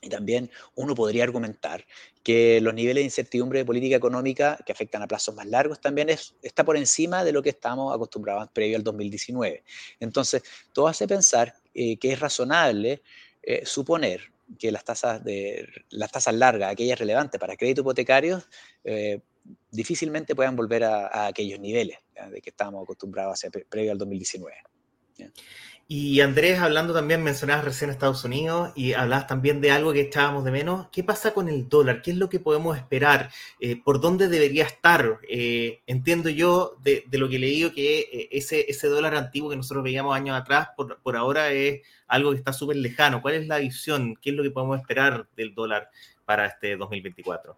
y 0.00 0.08
también 0.08 0.50
uno 0.74 0.94
podría 0.94 1.24
argumentar 1.24 1.84
que 2.22 2.60
los 2.60 2.74
niveles 2.74 3.02
de 3.02 3.06
incertidumbre 3.06 3.60
de 3.60 3.64
política 3.64 3.96
económica 3.96 4.58
que 4.64 4.72
afectan 4.72 5.02
a 5.02 5.06
plazos 5.06 5.34
más 5.34 5.46
largos 5.46 5.80
también 5.80 6.10
es, 6.10 6.34
está 6.42 6.64
por 6.64 6.76
encima 6.76 7.24
de 7.24 7.32
lo 7.32 7.42
que 7.42 7.50
estamos 7.50 7.94
acostumbrados 7.94 8.48
previo 8.52 8.76
al 8.76 8.84
2019. 8.84 9.64
Entonces, 10.00 10.42
todo 10.72 10.88
hace 10.88 11.06
pensar 11.06 11.54
eh, 11.74 11.96
que 11.98 12.12
es 12.12 12.20
razonable 12.20 13.02
eh, 13.42 13.64
suponer 13.64 14.32
que 14.58 14.70
las 14.70 14.84
tasas, 14.84 15.24
de, 15.24 15.68
las 15.90 16.10
tasas 16.10 16.34
largas, 16.34 16.72
aquellas 16.72 16.98
relevantes 16.98 17.40
para 17.40 17.56
crédito 17.56 17.80
hipotecario, 17.80 18.42
eh, 18.84 19.20
difícilmente 19.70 20.34
puedan 20.34 20.56
volver 20.56 20.84
a, 20.84 21.26
aquellos 21.26 21.58
niveles 21.58 21.98
de 22.30 22.40
que 22.40 22.50
estábamos 22.50 22.84
acostumbrados 22.84 23.44
previo 23.68 23.92
al 23.92 23.98
2019. 23.98 24.56
Y 25.88 26.20
Andrés, 26.20 26.58
hablando 26.58 26.92
también, 26.92 27.22
mencionabas 27.22 27.64
recién 27.64 27.90
Estados 27.90 28.24
Unidos 28.24 28.72
y 28.74 28.94
hablabas 28.94 29.28
también 29.28 29.60
de 29.60 29.70
algo 29.70 29.92
que 29.92 30.00
echábamos 30.00 30.44
de 30.44 30.50
menos. 30.50 30.88
¿Qué 30.90 31.04
pasa 31.04 31.32
con 31.32 31.48
el 31.48 31.68
dólar? 31.68 32.02
¿Qué 32.02 32.10
es 32.10 32.16
lo 32.16 32.28
que 32.28 32.40
podemos 32.40 32.76
esperar? 32.76 33.30
Eh, 33.60 33.80
¿Por 33.80 34.00
dónde 34.00 34.26
debería 34.26 34.64
estar? 34.64 35.20
Eh, 35.28 35.82
entiendo 35.86 36.28
yo 36.28 36.76
de, 36.82 37.04
lo 37.12 37.28
que 37.28 37.36
he 37.36 37.38
leído 37.38 37.72
que 37.72 38.00
eh, 38.00 38.28
ese, 38.32 38.68
ese 38.68 38.88
dólar 38.88 39.14
antiguo 39.14 39.50
que 39.50 39.56
nosotros 39.56 39.84
veíamos 39.84 40.16
años 40.16 40.36
atrás, 40.36 40.70
por, 40.76 41.00
por 41.02 41.16
ahora 41.16 41.52
es 41.52 41.82
algo 42.08 42.32
que 42.32 42.38
está 42.38 42.52
súper 42.52 42.78
lejano. 42.78 43.22
¿Cuál 43.22 43.34
es 43.34 43.46
la 43.46 43.58
visión? 43.58 44.16
¿Qué 44.20 44.30
es 44.30 44.36
lo 44.36 44.42
que 44.42 44.50
podemos 44.50 44.80
esperar 44.80 45.28
del 45.36 45.54
dólar 45.54 45.88
para 46.24 46.46
este 46.46 46.76
2024? 46.76 47.56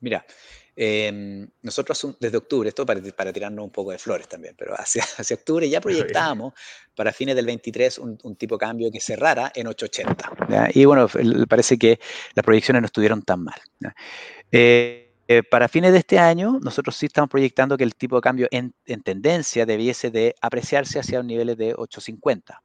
Mira, 0.00 0.26
Em, 0.74 1.46
nosotros 1.60 2.16
desde 2.18 2.38
octubre, 2.38 2.68
esto 2.68 2.86
para, 2.86 3.00
para, 3.14 3.30
tirarnos 3.30 3.62
un 3.62 3.70
poco 3.70 3.90
de 3.90 3.98
flores 3.98 4.26
también, 4.26 4.54
pero 4.56 4.74
hacia, 4.74 5.04
hacia 5.18 5.36
octubre 5.36 5.68
ya 5.68 5.82
proyectábamos 5.82 6.54
para 6.94 7.12
fines 7.12 7.36
del 7.36 7.44
23 7.44 7.98
un, 7.98 8.36
tipo 8.36 8.54
de 8.54 8.60
cambio 8.60 8.90
que 8.90 9.00
cerrara 9.00 9.52
en 9.54 9.66
880. 9.66 10.70
Y 10.74 10.84
bueno, 10.86 11.08
parece 11.48 11.78
que 11.78 12.00
las 12.34 12.44
proyecciones 12.44 12.80
no 12.80 12.86
estuvieron 12.86 13.22
tan 13.22 13.44
mal. 13.44 13.60
Eh, 14.50 15.12
eh, 15.28 15.42
para 15.42 15.68
fines 15.68 15.92
de 15.92 15.98
este 15.98 16.18
año, 16.18 16.58
nosotros 16.62 16.96
sí 16.96 17.06
estamos 17.06 17.30
proyectando 17.30 17.76
que 17.76 17.84
el 17.84 17.94
tipo 17.94 18.16
de 18.16 18.22
cambio 18.22 18.48
en, 18.50 18.74
en 18.86 19.02
tendencia 19.02 19.66
debiese 19.66 20.10
de 20.10 20.34
apreciarse 20.40 20.98
hacia 20.98 21.20
un 21.20 21.26
nivel 21.26 21.54
de 21.56 21.74
850. 21.76 22.62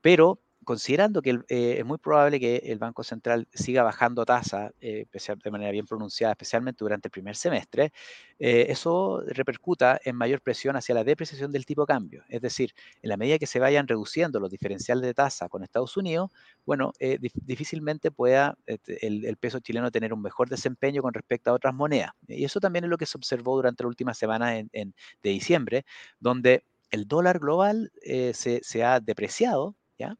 Pero 0.00 0.40
considerando 0.70 1.20
que 1.20 1.30
eh, 1.48 1.78
es 1.80 1.84
muy 1.84 1.98
probable 1.98 2.38
que 2.38 2.58
el 2.58 2.78
Banco 2.78 3.02
Central 3.02 3.48
siga 3.52 3.82
bajando 3.82 4.24
tasa 4.24 4.70
eh, 4.80 5.04
de 5.12 5.50
manera 5.50 5.72
bien 5.72 5.84
pronunciada, 5.84 6.30
especialmente 6.30 6.84
durante 6.84 7.08
el 7.08 7.10
primer 7.10 7.34
semestre, 7.34 7.92
eh, 8.38 8.66
eso 8.68 9.20
repercuta 9.26 9.98
en 10.04 10.14
mayor 10.14 10.40
presión 10.42 10.76
hacia 10.76 10.94
la 10.94 11.02
depreciación 11.02 11.50
del 11.50 11.66
tipo 11.66 11.82
de 11.82 11.86
cambio. 11.86 12.22
Es 12.28 12.40
decir, 12.40 12.72
en 13.02 13.08
la 13.08 13.16
medida 13.16 13.40
que 13.40 13.48
se 13.48 13.58
vayan 13.58 13.88
reduciendo 13.88 14.38
los 14.38 14.48
diferenciales 14.48 15.02
de 15.02 15.12
tasa 15.12 15.48
con 15.48 15.64
Estados 15.64 15.96
Unidos, 15.96 16.30
bueno, 16.64 16.92
difícilmente 17.34 18.12
pueda 18.12 18.56
este, 18.64 19.04
el, 19.04 19.36
peso 19.38 19.58
chileno 19.58 19.90
tener 19.90 20.12
un 20.12 20.22
mejor 20.22 20.48
desempeño 20.48 21.02
con 21.02 21.12
respecto 21.12 21.50
a 21.50 21.54
otras 21.54 21.74
monedas. 21.74 22.12
Y 22.28 22.44
eso 22.44 22.60
también 22.60 22.84
es 22.84 22.90
lo 22.90 22.96
que 22.96 23.06
se 23.06 23.18
observó 23.18 23.56
durante 23.56 23.82
la 23.82 23.88
última 23.88 24.14
semana 24.14 24.56
en, 24.56 24.70
de 24.70 25.30
diciembre, 25.30 25.84
donde 26.20 26.62
el 26.92 27.08
dólar 27.08 27.40
global 27.40 27.90
se, 28.04 28.60
se 28.62 28.84
ha 28.84 29.00
depreciado, 29.00 29.74
¿ya? 29.98 30.16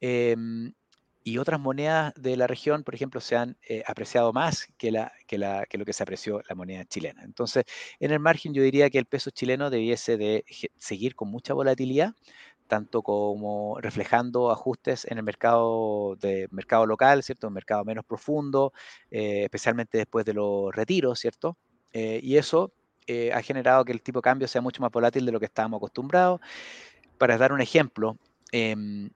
Em, 0.00 0.72
y 1.22 1.38
otras 1.38 1.60
monedas 1.60 2.14
de 2.16 2.36
la 2.36 2.46
región, 2.46 2.82
por 2.82 2.94
ejemplo, 2.94 3.20
se 3.20 3.36
han 3.36 3.56
eh, 3.68 3.82
apreciado 3.86 4.32
más 4.32 4.68
que, 4.78 4.90
la, 4.90 5.12
que, 5.26 5.38
la, 5.38 5.66
que, 5.66 5.76
lo 5.78 5.84
que 5.84 5.92
se 5.92 6.02
apreció 6.02 6.40
la 6.48 6.54
moneda 6.54 6.84
chilena. 6.86 7.22
Entonces, 7.24 7.64
en 8.00 8.10
el 8.10 8.20
margen 8.20 8.54
yo 8.54 8.62
diría 8.62 8.88
que 8.90 8.98
el 8.98 9.06
peso 9.06 9.30
chileno 9.30 9.68
debiese 9.70 10.16
de 10.16 10.44
seguir 10.78 11.14
con 11.14 11.28
mucha 11.30 11.52
volatilidad, 11.52 12.14
tanto 12.70 13.02
como 13.02 13.78
reflejando 13.80 14.50
ajustes 14.50 15.04
en 15.10 15.18
el 15.18 15.24
mercado, 15.24 16.16
de, 16.16 16.48
mercado 16.52 16.86
local, 16.86 17.22
¿cierto? 17.22 17.48
Un 17.48 17.54
mercado 17.54 17.84
menos 17.84 18.04
profundo, 18.04 18.72
eh, 19.10 19.42
especialmente 19.44 19.98
después 19.98 20.24
de 20.24 20.34
los 20.34 20.74
retiros, 20.74 21.18
¿cierto? 21.18 21.58
Eh, 21.92 22.20
y 22.22 22.36
eso 22.36 22.72
eh, 23.08 23.32
ha 23.32 23.42
generado 23.42 23.84
que 23.84 23.92
el 23.92 24.02
tipo 24.02 24.20
de 24.20 24.22
cambio 24.22 24.46
sea 24.46 24.60
mucho 24.60 24.80
más 24.80 24.92
volátil 24.92 25.26
de 25.26 25.32
lo 25.32 25.40
que 25.40 25.46
estábamos 25.46 25.78
acostumbrados. 25.78 26.40
Para 27.18 27.36
dar 27.36 27.52
un 27.52 27.60
ejemplo, 27.60 28.16
em, 28.52 29.10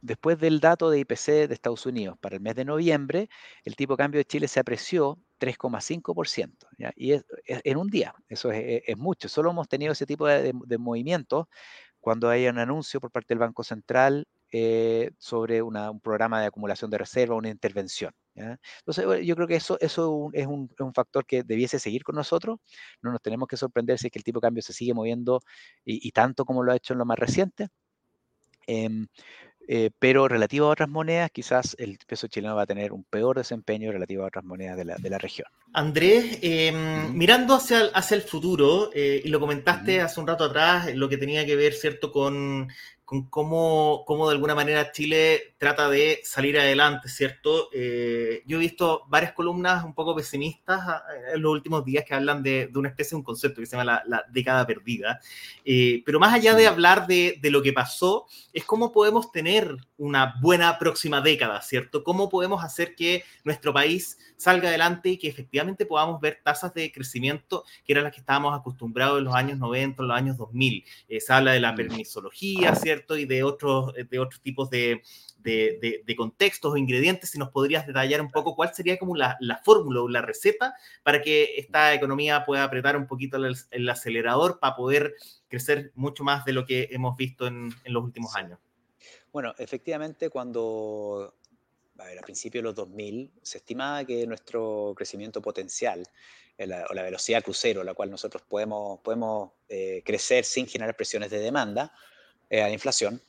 después 0.00 0.38
del 0.38 0.60
dato 0.60 0.90
de 0.90 1.00
IPC 1.00 1.48
de 1.48 1.54
Estados 1.54 1.86
Unidos 1.86 2.18
para 2.20 2.36
el 2.36 2.40
mes 2.42 2.54
de 2.54 2.64
noviembre, 2.64 3.28
el 3.64 3.76
tipo 3.76 3.94
de 3.94 3.98
cambio 3.98 4.18
de 4.18 4.24
Chile 4.24 4.48
se 4.48 4.60
apreció 4.60 5.18
3,5%. 5.38 6.66
Y 6.96 7.12
es, 7.12 7.24
en 7.46 7.76
un 7.76 7.88
día, 7.88 8.14
eso 8.28 8.50
es, 8.52 8.96
mucho. 8.96 9.28
Solo 9.28 9.50
hemos 9.50 9.68
tenido 9.68 9.92
ese 9.92 10.06
tipo 10.06 10.26
de, 10.26 10.52
de 10.54 10.78
movimientos 10.78 11.46
cuando 12.00 12.28
hay 12.28 12.46
un 12.46 12.58
anuncio 12.58 13.00
por 13.00 13.10
parte 13.10 13.34
del 13.34 13.38
Banco 13.38 13.62
Central 13.62 14.26
eh, 14.52 15.12
sobre 15.18 15.62
un 15.62 16.00
programa 16.00 16.40
de 16.40 16.46
acumulación 16.46 16.90
de 16.90 16.98
reserva, 16.98 17.36
una 17.36 17.50
intervención. 17.50 18.12
Entonces, 18.34 19.04
yo 19.24 19.36
creo 19.36 19.46
que 19.46 19.56
eso, 19.56 19.78
eso 19.80 20.30
es, 20.32 20.46
un, 20.46 20.68
factor 20.94 21.24
que 21.26 21.44
debiese 21.44 21.78
seguir 21.78 22.02
con 22.02 22.16
nosotros. 22.16 22.58
No 23.02 23.12
nos 23.12 23.20
tenemos 23.20 23.46
que 23.46 23.56
sorprender 23.56 23.98
si 23.98 24.08
es 24.08 24.12
que 24.12 24.18
el 24.18 24.24
tipo 24.24 24.40
de 24.40 24.46
cambio 24.46 24.62
se 24.62 24.72
sigue 24.72 24.94
moviendo 24.94 25.40
y, 25.84 26.10
tanto 26.12 26.44
como 26.44 26.64
lo 26.64 26.72
ha 26.72 26.76
hecho 26.76 26.94
en 26.94 26.98
lo 26.98 27.04
más 27.04 27.18
reciente. 27.18 27.68
Em, 28.66 29.06
eh, 29.72 29.90
pero 30.00 30.26
relativo 30.26 30.66
a 30.66 30.70
otras 30.70 30.88
monedas, 30.88 31.30
quizás 31.30 31.76
el 31.78 31.96
peso 32.04 32.26
chileno 32.26 32.56
va 32.56 32.62
a 32.62 32.66
tener 32.66 32.90
un 32.92 33.04
peor 33.04 33.36
desempeño 33.36 33.92
relativo 33.92 34.24
a 34.24 34.26
otras 34.26 34.44
monedas 34.44 34.76
de 34.76 34.84
la, 34.84 34.96
de 34.96 35.08
la 35.08 35.16
región. 35.16 35.46
Andrés, 35.72 36.40
em, 36.42 37.14
mirando 37.16 37.54
hacia, 37.54 37.82
hacia 37.94 38.16
el 38.16 38.22
futuro, 38.22 38.90
eh, 38.92 39.22
y 39.24 39.28
lo 39.28 39.38
comentaste 39.38 40.00
hace 40.00 40.18
un 40.18 40.26
rato 40.26 40.42
atrás, 40.42 40.92
lo 40.96 41.08
que 41.08 41.18
tenía 41.18 41.46
que 41.46 41.54
ver, 41.54 41.74
¿cierto?, 41.74 42.10
con 42.10 42.68
con 43.10 43.24
cómo, 43.24 44.04
cómo, 44.06 44.28
de 44.28 44.34
alguna 44.36 44.54
manera 44.54 44.92
Chile 44.92 45.56
trata 45.58 45.90
de 45.90 46.20
salir 46.22 46.56
adelante, 46.60 47.08
¿cierto? 47.08 47.68
Eh, 47.72 48.44
yo 48.46 48.56
he 48.56 48.60
visto 48.60 49.02
varias 49.08 49.32
columnas 49.32 49.84
un 49.84 49.94
poco 49.94 50.14
pesimistas 50.14 50.80
ah, 50.86 51.02
en 51.34 51.42
los 51.42 51.50
últimos 51.50 51.84
días 51.84 52.04
que 52.06 52.14
hablan 52.14 52.40
de, 52.40 52.68
de 52.68 52.78
una 52.78 52.90
especie 52.90 53.16
de 53.16 53.16
un 53.16 53.24
concepto 53.24 53.60
que 53.60 53.66
se 53.66 53.76
llama 53.76 54.04
la, 54.06 54.24
década 54.30 54.64
perdida, 54.64 55.18
eh, 55.64 56.04
pero 56.06 56.20
más 56.20 56.32
allá 56.32 56.54
de 56.54 56.68
hablar 56.68 57.08
de, 57.08 57.36
de, 57.42 57.50
lo 57.50 57.62
que 57.62 57.72
pasó, 57.72 58.26
es 58.52 58.64
cómo 58.64 58.92
podemos 58.92 59.32
tener 59.32 59.76
una 59.96 60.36
buena 60.40 60.78
próxima 60.78 61.20
década, 61.20 61.60
¿cierto? 61.62 62.04
¿Cómo 62.04 62.28
podemos 62.28 62.62
hacer 62.62 62.94
que 62.94 63.24
nuestro 63.42 63.74
país 63.74 64.18
salga 64.36 64.68
adelante 64.68 65.10
y 65.10 65.18
que 65.18 65.28
efectivamente 65.28 65.84
podamos 65.84 66.20
ver 66.20 66.40
tasas 66.42 66.72
de 66.72 66.90
crecimiento 66.90 67.64
que 67.84 67.92
eran 67.92 68.04
las 68.04 68.14
que 68.14 68.20
estábamos 68.20 68.58
acostumbrados 68.58 69.18
en 69.18 69.24
los 69.24 69.34
años 69.34 69.58
90, 69.58 70.00
en 70.00 70.08
los 70.08 70.16
años 70.16 70.36
2000. 70.38 70.84
Eh, 71.08 71.20
se 71.20 71.32
habla 71.32 71.52
de 71.52 71.60
la 71.60 71.74
permisología, 71.74 72.74
¿cierto? 72.74 72.99
Y 73.08 73.24
de 73.24 73.42
otros, 73.42 73.92
de 73.94 74.18
otros 74.18 74.40
tipos 74.40 74.70
de, 74.70 75.02
de, 75.38 76.02
de, 76.04 76.16
contextos 76.16 76.72
o 76.72 76.76
ingredientes, 76.76 77.30
si 77.30 77.38
nos 77.38 77.50
podrías 77.50 77.86
detallar 77.86 78.20
un 78.20 78.30
poco 78.30 78.54
cuál 78.54 78.74
sería 78.74 78.98
como 78.98 79.16
la, 79.16 79.36
la 79.40 79.58
fórmula 79.58 80.02
o 80.02 80.08
la 80.08 80.22
receta 80.22 80.74
para 81.02 81.22
que 81.22 81.54
esta 81.56 81.94
economía 81.94 82.44
pueda 82.44 82.64
apretar 82.64 82.96
un 82.96 83.06
poquito 83.06 83.36
el, 83.36 83.56
el, 83.70 83.88
acelerador 83.88 84.58
para 84.60 84.76
poder 84.76 85.14
crecer 85.48 85.92
mucho 85.94 86.24
más 86.24 86.44
de 86.44 86.52
lo 86.52 86.66
que 86.66 86.88
hemos 86.90 87.16
visto 87.16 87.46
en, 87.46 87.70
en 87.84 87.92
los 87.92 88.04
últimos 88.04 88.36
años. 88.36 88.58
Bueno, 89.32 89.54
efectivamente, 89.58 90.28
cuando 90.28 91.34
a, 91.98 92.04
ver, 92.04 92.18
a 92.18 92.22
principios 92.22 92.62
de 92.62 92.64
los 92.64 92.74
2000 92.74 93.32
se 93.42 93.58
estimaba 93.58 94.04
que 94.04 94.26
nuestro 94.26 94.94
crecimiento 94.96 95.40
potencial 95.40 96.02
eh, 96.58 96.68
o 96.88 96.94
la 96.94 97.02
velocidad 97.02 97.42
crucero, 97.42 97.84
la 97.84 97.94
cual 97.94 98.10
nosotros 98.10 98.42
podemos, 98.48 99.00
podemos 99.00 99.52
eh, 99.68 100.02
crecer 100.04 100.44
sin 100.44 100.66
generar 100.66 100.96
presiones 100.96 101.30
de 101.30 101.38
demanda 101.38 101.92
eh, 102.50 102.62
a 102.62 102.66
la 102.66 102.72
inflación, 102.72 103.22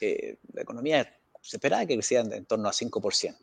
la 0.00 0.62
economía 0.62 1.14
se 1.42 1.56
esperaba 1.56 1.84
que 1.84 1.94
creciera 1.94 2.24
en, 2.34 2.46
torno 2.46 2.68
a 2.68 2.72
5%. 2.72 3.36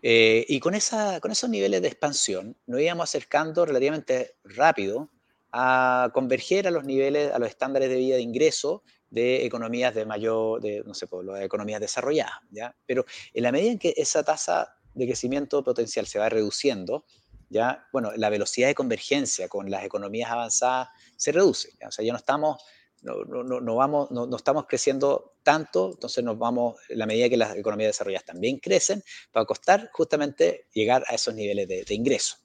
y 0.00 0.60
con, 0.60 0.74
esa, 0.76 1.18
con 1.20 1.32
esos 1.32 1.50
niveles 1.50 1.82
de 1.82 1.88
expansión 1.88 2.56
nos 2.66 2.80
íbamos 2.80 3.04
acercando 3.04 3.66
relativamente 3.66 4.36
rápido 4.44 5.10
a 5.52 6.10
converger 6.12 6.68
a 6.68 6.70
los 6.70 6.84
niveles, 6.84 7.32
a 7.32 7.38
los 7.38 7.48
estándares 7.48 7.88
de 7.88 7.96
vida 7.96 8.16
de 8.16 8.22
ingreso 8.22 8.82
de 9.10 9.46
economías 9.46 9.94
de 9.94 10.04
mayor, 10.04 10.60
de, 10.60 10.82
no 10.84 10.94
sé, 10.94 11.06
por 11.06 11.24
las 11.24 11.42
economías 11.42 11.80
desarrolladas, 11.80 12.40
¿ya? 12.50 12.74
Pero 12.86 13.06
en 13.32 13.42
la 13.42 13.52
medida 13.52 13.72
en 13.72 13.78
que 13.78 13.94
esa 13.96 14.22
tasa 14.22 14.76
de 14.94 15.06
crecimiento 15.06 15.64
potencial 15.64 16.06
se 16.06 16.18
va 16.18 16.28
reduciendo, 16.28 17.04
ya, 17.48 17.86
bueno, 17.92 18.12
la 18.16 18.28
velocidad 18.28 18.68
de 18.68 18.74
convergencia 18.74 19.48
con 19.48 19.70
las 19.70 19.84
economías 19.84 20.30
avanzadas 20.30 20.88
se 21.16 21.32
reduce, 21.32 21.70
o 21.86 21.90
sea, 21.90 22.04
ya 22.04 22.12
no 22.12 22.18
estamos, 22.18 22.62
no, 23.02 23.24
no, 23.24 23.60
no 23.60 23.76
vamos, 23.76 24.10
no, 24.10 24.34
estamos 24.36 24.66
creciendo 24.66 25.36
tanto, 25.42 25.92
entonces 25.92 26.22
nos 26.24 26.38
vamos, 26.38 26.76
la 26.88 27.06
medida 27.06 27.28
que 27.28 27.36
las 27.36 27.56
economías 27.56 27.90
desarrolladas 27.90 28.24
también 28.24 28.58
crecen, 28.58 29.02
va 29.36 29.42
a 29.42 29.44
costar 29.44 29.90
justamente 29.92 30.66
llegar 30.72 31.04
a 31.08 31.14
esos 31.14 31.34
niveles 31.34 31.68
de, 31.68 31.94
ingreso. 31.94 32.36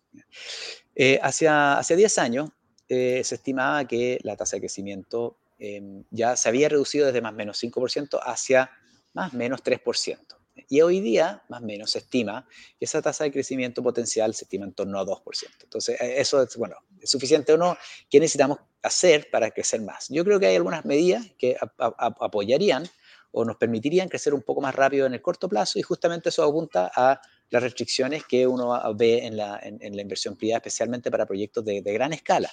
Eh, 0.95 1.19
hacia, 1.21 1.77
hace 1.77 1.95
10 1.95 2.17
años 2.19 2.49
eh, 2.87 3.21
se 3.23 3.35
estimaba 3.35 3.85
que 3.87 4.19
la 4.23 4.35
tasa 4.35 4.57
de 4.57 4.61
crecimiento 4.61 5.37
Em, 5.65 6.03
ya 6.11 6.35
se 6.35 6.49
había 6.49 6.67
reducido 6.67 7.05
desde 7.05 7.21
más 7.21 7.31
o 7.31 7.35
menos 7.37 7.57
5% 7.57 8.19
hacia 8.21 8.69
más 9.13 9.33
o 9.33 9.37
menos 9.37 9.63
3%. 9.63 10.35
Y 10.69 10.81
hoy 10.81 10.99
día, 10.99 11.43
más 11.49 11.61
o 11.61 11.65
menos, 11.65 11.91
se 11.91 11.99
estima 11.99 12.47
que 12.79 12.85
esa 12.85 13.01
tasa 13.01 13.23
de 13.23 13.31
crecimiento 13.31 13.81
potencial 13.81 14.33
se 14.33 14.45
estima 14.45 14.65
en 14.65 14.73
torno 14.73 14.99
a 14.99 15.05
2%. 15.05 15.47
Entonces, 15.63 15.99
eh, 15.99 16.15
eso 16.17 16.41
es, 16.41 16.55
bueno, 16.57 16.75
¿es 17.01 17.09
suficiente 17.09 17.53
o 17.53 17.57
no? 17.57 17.77
¿Qué 18.09 18.19
necesitamos 18.19 18.59
hacer 18.81 19.29
para 19.31 19.51
crecer 19.51 19.81
más? 19.81 20.07
Yo 20.09 20.23
creo 20.23 20.39
que 20.39 20.47
hay 20.47 20.55
algunas 20.55 20.85
medidas 20.85 21.25
que 21.37 21.57
apoyarían 21.77 22.87
o 23.31 23.45
nos 23.45 23.57
permitirían 23.57 24.09
crecer 24.09 24.33
un 24.33 24.43
poco 24.43 24.61
más 24.61 24.75
rápido 24.75 25.07
en 25.07 25.13
el 25.13 25.21
corto 25.21 25.49
plazo 25.49 25.79
y 25.79 25.81
justamente 25.81 26.29
eso 26.29 26.43
apunta 26.43 26.91
a 26.95 27.19
las 27.49 27.63
restricciones 27.63 28.23
que 28.25 28.45
uno 28.45 28.79
ve 28.95 29.25
en 29.25 29.37
la, 29.37 29.59
inversión 29.81 30.35
privada, 30.35 30.57
especialmente 30.57 31.09
para 31.09 31.25
proyectos 31.25 31.65
de 31.65 31.81
gran 31.81 32.13
escala. 32.13 32.51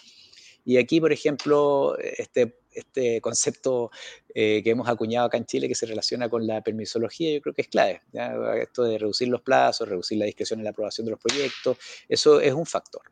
Y 0.64 0.76
aquí, 0.76 1.00
por 1.00 1.12
ejemplo, 1.12 1.96
este, 1.98 2.60
este 2.72 3.20
concepto 3.20 3.90
eh, 4.34 4.62
que 4.62 4.70
hemos 4.70 4.88
acuñado 4.88 5.26
acá 5.26 5.36
en 5.36 5.46
Chile 5.46 5.68
que 5.68 5.74
se 5.74 5.86
relaciona 5.86 6.28
con 6.28 6.46
la 6.46 6.62
permisología, 6.62 7.32
yo 7.32 7.40
creo 7.40 7.54
que 7.54 7.62
es 7.62 7.68
clave. 7.68 8.02
Esto 8.60 8.84
de 8.84 8.98
reducir 8.98 9.28
los 9.28 9.42
plazos, 9.42 9.88
reducir 9.88 10.18
la 10.18 10.26
discreción 10.26 10.60
en 10.60 10.64
la 10.64 10.70
aprobación 10.70 11.04
de 11.04 11.12
los 11.12 11.20
proyectos, 11.20 11.78
eso 12.08 12.40
es 12.40 12.52
un 12.52 12.66
factor. 12.66 13.02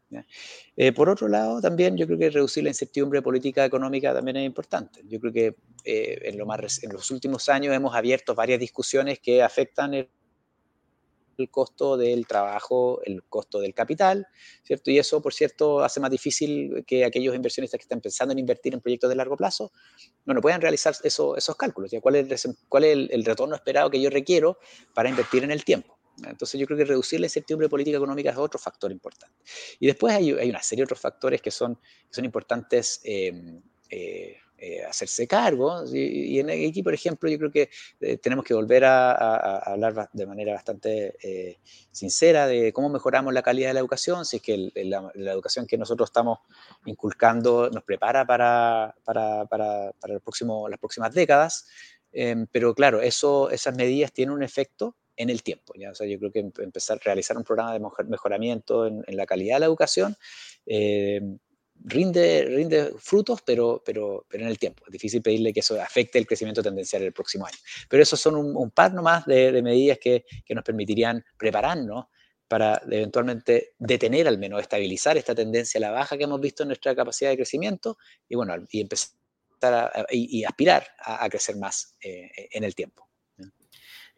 Eh, 0.77 0.93
por 0.93 1.09
otro 1.09 1.29
lado, 1.29 1.61
también 1.61 1.97
yo 1.97 2.07
creo 2.07 2.19
que 2.19 2.31
reducir 2.31 2.63
la 2.63 2.71
incertidumbre 2.71 3.23
política 3.23 3.65
económica 3.65 4.15
también 4.15 4.37
es 4.39 4.47
importante. 4.47 5.03
Yo 5.07 5.19
creo 5.19 5.33
que 5.33 5.57
eh, 5.85 6.19
en, 6.25 6.35
en 6.39 6.93
los 6.93 7.11
últimos 7.11 7.49
años 7.49 7.75
hemos 7.75 7.95
abierto 7.95 8.35
varias 8.35 8.61
discusiones 8.61 9.19
que 9.19 9.43
afectan 9.43 9.95
el 9.95 10.09
el 11.38 11.51
costo 11.51 11.96
del 11.96 12.27
trabajo, 12.27 13.01
el 13.05 13.22
costo 13.24 13.61
del 13.61 13.74
capital, 13.74 14.27
¿cierto? 14.62 14.90
Y 14.90 14.98
eso, 14.98 15.22
por 15.22 15.33
cierto, 15.33 15.81
hace 15.81 16.01
más 16.01 16.11
difícil 16.11 16.85
que 16.87 17.05
aquellos 17.05 17.35
inversionistas 17.35 17.79
que 17.79 17.83
están 17.83 18.01
pensando 18.01 18.33
en 18.33 18.38
invertir 18.38 18.74
en 18.74 18.81
proyectos 18.81 19.09
de 19.11 19.16
largo 19.16 19.37
plazo 19.37 19.72
no, 20.24 20.35
no 20.35 20.40
puedan 20.40 20.61
realizar 20.61 20.94
eso, 21.03 21.37
esos 21.37 21.57
cálculos. 21.57 21.90
¿ya? 21.90 22.01
¿Cuál 22.01 22.16
es, 22.16 22.48
cuál 22.68 22.85
es 22.85 23.09
el, 23.11 23.24
retorno 23.24 23.55
esperado 23.55 23.90
que 23.90 24.01
yo 24.01 24.11
requiero 24.11 24.59
para 24.94 25.09
invertir 25.09 25.44
en 25.44 25.51
el 25.51 25.64
tiempo? 25.64 25.98
Entonces 26.24 26.59
yo 26.59 26.66
creo 26.66 26.79
que 26.79 26.85
reducir 26.85 27.20
la 27.20 27.27
incertidumbre 27.27 27.68
política 27.68 27.96
económica 27.96 28.31
es 28.31 28.37
otro 28.37 28.59
factor 28.59 28.90
importante. 28.90 29.37
Y 29.79 29.87
después 29.87 30.14
hay, 30.14 30.33
hay 30.33 30.51
una 30.51 30.62
serie 30.62 30.83
de 30.83 30.85
otros 30.85 31.01
factores 31.01 31.40
que 31.40 31.53
son, 31.53 31.77
que 31.77 32.14
son 32.14 32.24
importantes 32.24 33.01
eh, 33.05 33.61
eh, 33.88 34.37
eh, 34.61 34.85
hacerse 34.85 35.29
cargo. 35.29 35.85
Y, 35.92 36.40
en 36.40 36.51
aquí, 36.51 36.83
por 36.83 36.92
ejemplo, 36.92 37.31
yo 37.31 37.38
creo 37.38 37.53
que 37.53 37.71
eh, 38.01 38.16
tenemos 38.16 38.44
que 38.44 38.55
volver 38.55 38.85
a, 38.85 39.59
hablar 39.59 40.11
de 40.12 40.27
manera 40.27 40.53
bastante 40.55 41.16
eh, 41.23 41.59
sincera 41.92 42.49
de 42.49 42.73
cómo 42.73 42.88
mejoramos 42.88 43.33
la 43.33 43.42
calidad 43.42 43.68
de 43.68 43.75
la 43.75 43.81
educación, 43.81 44.25
si 44.25 44.38
es 44.38 44.42
que 44.42 44.73
la, 44.75 45.12
educación 45.14 45.64
que 45.64 45.79
nosotros 45.79 46.09
estamos 46.09 46.40
inculcando 46.87 47.71
nos 47.71 47.85
prepara 47.85 48.27
para, 48.27 48.97
para, 49.05 49.44
para, 49.47 49.92
para 49.92 50.14
el 50.14 50.21
próximo, 50.21 50.68
las 50.68 50.81
próximas 50.81 51.14
décadas. 51.14 51.68
Em, 52.11 52.49
pero 52.51 52.75
claro, 52.75 53.01
esas 53.01 53.77
medidas 53.77 54.12
tienen 54.12 54.35
un 54.35 54.42
efecto 54.42 54.97
en 55.16 55.31
el 55.31 55.44
tiempo. 55.44 55.73
¿ya? 55.77 55.92
O 55.92 56.05
yo 56.05 56.18
creo 56.18 56.33
que 56.33 56.51
empezar 56.62 56.97
a 56.97 57.05
realizar 57.05 57.37
un 57.37 57.44
programa 57.44 57.75
de 57.75 58.05
mejoramiento 58.09 58.87
en, 58.87 59.05
en 59.07 59.16
la 59.16 59.25
calidad 59.25 59.57
de 59.57 59.61
la 59.61 59.66
educación 59.66 60.16
rinde, 61.85 62.45
rinde 62.45 62.93
frutos, 62.99 63.43
pero, 63.43 63.83
pero, 63.85 64.27
pero 64.29 64.45
en 64.45 64.51
el 64.51 64.59
tiempo. 64.59 64.85
Es 64.87 64.93
difícil 64.93 65.23
pedirle 65.23 65.53
que 65.53 65.61
eso 65.61 65.81
afecte 65.81 66.19
el 66.19 66.27
crecimiento 66.27 66.62
tendencial 66.62 67.03
el 67.03 67.12
próximo 67.12 67.47
año. 67.47 67.57
Pero 67.88 68.03
esos 68.03 68.21
son 68.21 68.37
un, 68.37 68.71
par 68.71 68.93
nomás 68.93 69.27
de, 69.27 69.53
de 69.53 69.62
medidas 69.62 69.99
que, 69.99 70.25
que, 70.45 70.55
nos 70.55 70.64
permitirían 70.64 71.25
prepararnos 71.37 72.07
para 72.47 72.81
eventualmente 72.91 73.75
detener, 73.79 74.27
al 74.27 74.38
menos 74.38 74.61
estabilizar 74.61 75.17
esta 75.17 75.35
tendencia 75.35 75.79
a 75.79 75.83
la 75.83 75.91
baja 75.91 76.17
que 76.17 76.25
hemos 76.25 76.41
visto 76.41 76.62
en 76.62 76.69
nuestra 76.69 76.95
capacidad 76.95 77.31
de 77.31 77.37
crecimiento 77.37 77.99
y, 78.29 78.37
bueno, 78.37 78.55
y 78.71 78.81
empezar 78.81 79.11
a, 79.62 80.07
y, 80.11 80.45
aspirar 80.45 80.87
a, 80.99 81.29
crecer 81.29 81.57
más 81.57 81.97
eh, 82.01 82.31
en 82.53 82.64
el 82.64 82.75
tiempo. 82.75 83.08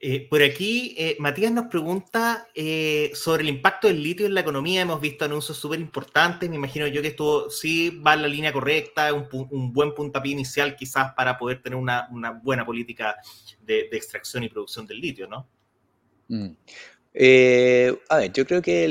Eh, 0.03 0.27
por 0.31 0.43
aquí, 0.43 0.95
eh, 0.97 1.15
Matías 1.19 1.53
nos 1.53 1.67
pregunta 1.67 2.49
eh, 2.55 3.11
sobre 3.13 3.43
el 3.43 3.51
impacto 3.51 3.87
del 3.87 4.03
litio 4.03 4.25
en 4.25 4.33
la 4.33 4.41
economía. 4.41 4.81
Hemos 4.81 4.99
visto 4.99 5.27
anuncios 5.27 5.59
súper 5.59 5.79
importantes. 5.79 6.49
Me 6.49 6.57
imagino 6.57 6.87
yo 6.87 7.03
que 7.03 7.09
esto 7.09 7.51
sí 7.51 8.01
va 8.01 8.15
en 8.15 8.23
la 8.23 8.29
línea 8.29 8.51
correcta, 8.51 9.13
un, 9.13 9.29
un 9.51 9.75
buen 9.75 9.93
puntapié 9.93 10.33
inicial 10.33 10.75
quizás 10.75 11.13
para 11.13 11.37
poder 11.37 11.61
tener 11.61 11.79
una, 11.79 12.09
buena 12.43 12.65
política 12.65 13.17
de, 13.61 13.91
extracción 13.93 14.43
y 14.43 14.49
producción 14.49 14.87
del 14.87 15.01
litio, 15.01 15.29
¿no? 15.29 15.47
Mm. 16.29 16.53
a 18.09 18.17
ver, 18.17 18.33
yo 18.33 18.47
creo 18.47 18.63
que 18.63 18.89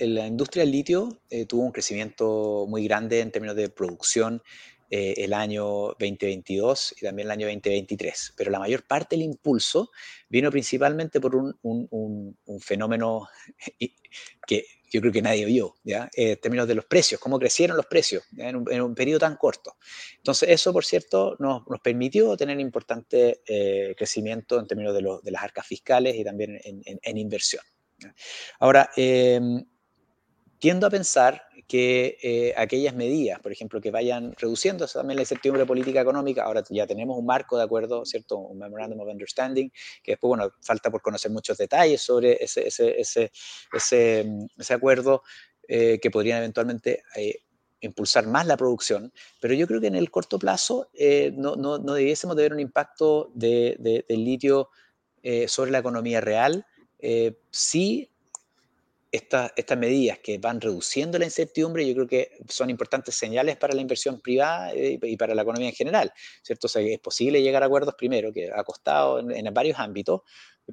la 0.00 0.26
industria 0.26 0.64
del 0.64 0.72
litio 0.72 1.20
tuvo 1.46 1.62
un 1.62 1.70
crecimiento 1.70 2.66
muy 2.68 2.82
grande 2.82 3.20
en 3.20 3.30
términos 3.30 3.54
de 3.54 3.68
producción 3.68 4.42
eh, 4.90 5.14
el 5.18 5.32
año 5.32 5.64
2022 5.98 6.94
y 7.00 7.04
también 7.04 7.26
el 7.26 7.32
año 7.32 7.46
2023. 7.46 8.34
Pero 8.36 8.50
la 8.50 8.58
mayor 8.58 8.86
parte 8.86 9.16
del 9.16 9.24
impulso 9.24 9.90
vino 10.28 10.50
principalmente 10.50 11.20
por 11.20 11.34
un, 11.34 11.56
un, 11.62 12.36
un, 12.44 12.60
fenómeno 12.60 13.28
que 14.46 14.64
yo 14.90 15.00
creo 15.00 15.12
que 15.12 15.22
nadie 15.22 15.44
vio, 15.44 15.76
¿ya? 15.82 16.08
Eh, 16.16 16.32
en 16.32 16.40
términos 16.40 16.68
de 16.68 16.74
los 16.74 16.84
precios, 16.84 17.20
cómo 17.20 17.38
crecieron 17.38 17.76
los 17.76 17.86
precios 17.86 18.22
en 18.36 18.56
un, 18.56 18.72
en 18.72 18.80
un, 18.82 18.94
periodo 18.94 19.20
tan 19.20 19.36
corto. 19.36 19.76
Entonces, 20.16 20.48
eso, 20.48 20.72
por 20.72 20.84
cierto, 20.84 21.36
nos, 21.38 21.66
nos 21.66 21.80
permitió 21.80 22.36
tener 22.36 22.58
importante 22.60 23.42
eh, 23.46 23.94
crecimiento 23.96 24.58
en 24.58 24.66
términos 24.66 24.94
de, 24.94 25.02
lo, 25.02 25.20
de, 25.20 25.30
las 25.30 25.42
arcas 25.42 25.66
fiscales 25.66 26.14
y 26.16 26.24
también 26.24 26.60
en, 26.62 26.82
en, 26.84 27.00
en 27.02 27.18
inversión. 27.18 27.62
Ahora, 28.60 28.90
eh, 28.96 29.40
tiendo 30.58 30.86
a 30.86 30.90
pensar 30.90 31.42
que 31.66 32.16
eh, 32.22 32.54
aquellas 32.56 32.94
medidas, 32.94 33.40
por 33.40 33.50
ejemplo, 33.50 33.80
que 33.80 33.90
vayan 33.90 34.34
reduciendo 34.38 34.86
también 34.86 35.16
la 35.16 35.22
incertidumbre 35.22 35.66
política 35.66 36.00
económica, 36.00 36.44
ahora 36.44 36.62
ya 36.70 36.86
tenemos 36.86 37.18
un 37.18 37.26
marco 37.26 37.56
de 37.56 37.64
acuerdo, 37.64 38.04
¿cierto? 38.04 38.38
Un 38.38 38.58
Memorandum 38.58 39.00
of 39.00 39.08
Understanding, 39.08 39.70
que 40.02 40.12
después, 40.12 40.28
bueno, 40.28 40.52
falta 40.60 40.90
por 40.90 41.02
conocer 41.02 41.30
muchos 41.32 41.58
detalles 41.58 42.00
sobre 42.02 42.38
ese, 42.40 42.68
ese, 42.68 43.00
ese, 43.00 43.32
ese, 43.72 44.26
ese 44.56 44.74
acuerdo 44.74 45.22
eh, 45.66 45.98
que 46.00 46.10
podrían 46.10 46.38
eventualmente 46.38 47.02
eh, 47.16 47.40
impulsar 47.80 48.26
más 48.28 48.46
la 48.46 48.56
producción, 48.56 49.12
pero 49.40 49.54
yo 49.54 49.66
creo 49.66 49.80
que 49.80 49.88
en 49.88 49.96
el 49.96 50.10
corto 50.10 50.38
plazo 50.38 50.88
eh, 50.94 51.32
no, 51.34 51.56
no, 51.56 51.78
no, 51.78 51.94
debiésemos 51.94 52.36
de 52.36 52.42
ver 52.42 52.52
un 52.52 52.60
impacto 52.60 53.32
de, 53.34 53.76
de, 53.80 54.04
del 54.08 54.24
litio 54.24 54.70
eh, 55.22 55.48
sobre 55.48 55.72
la 55.72 55.78
economía 55.78 56.20
real. 56.20 56.64
sí 57.50 58.10
esta, 59.16 59.52
estas 59.56 59.78
medidas 59.78 60.18
que 60.18 60.38
van 60.38 60.60
reduciendo 60.60 61.18
la 61.18 61.24
incertidumbre, 61.24 61.86
yo 61.86 61.94
creo 61.94 62.06
que 62.06 62.30
son 62.48 62.70
importantes 62.70 63.14
señales 63.14 63.56
para 63.56 63.74
la 63.74 63.80
inversión 63.80 64.20
privada 64.20 64.72
eh, 64.72 64.98
y 65.02 65.16
para 65.16 65.34
la 65.34 65.42
economía 65.42 65.68
en 65.68 65.74
general, 65.74 66.12
¿cierto? 66.42 66.66
O 66.66 66.70
sea, 66.70 66.82
es 66.82 66.98
posible 66.98 67.42
llegar 67.42 67.62
a 67.62 67.66
acuerdos 67.66 67.94
primero, 67.94 68.32
que 68.32 68.50
ha 68.52 68.62
costado 68.64 69.18
en, 69.18 69.30
en 69.30 69.54
varios 69.54 69.78
ámbitos, 69.78 70.22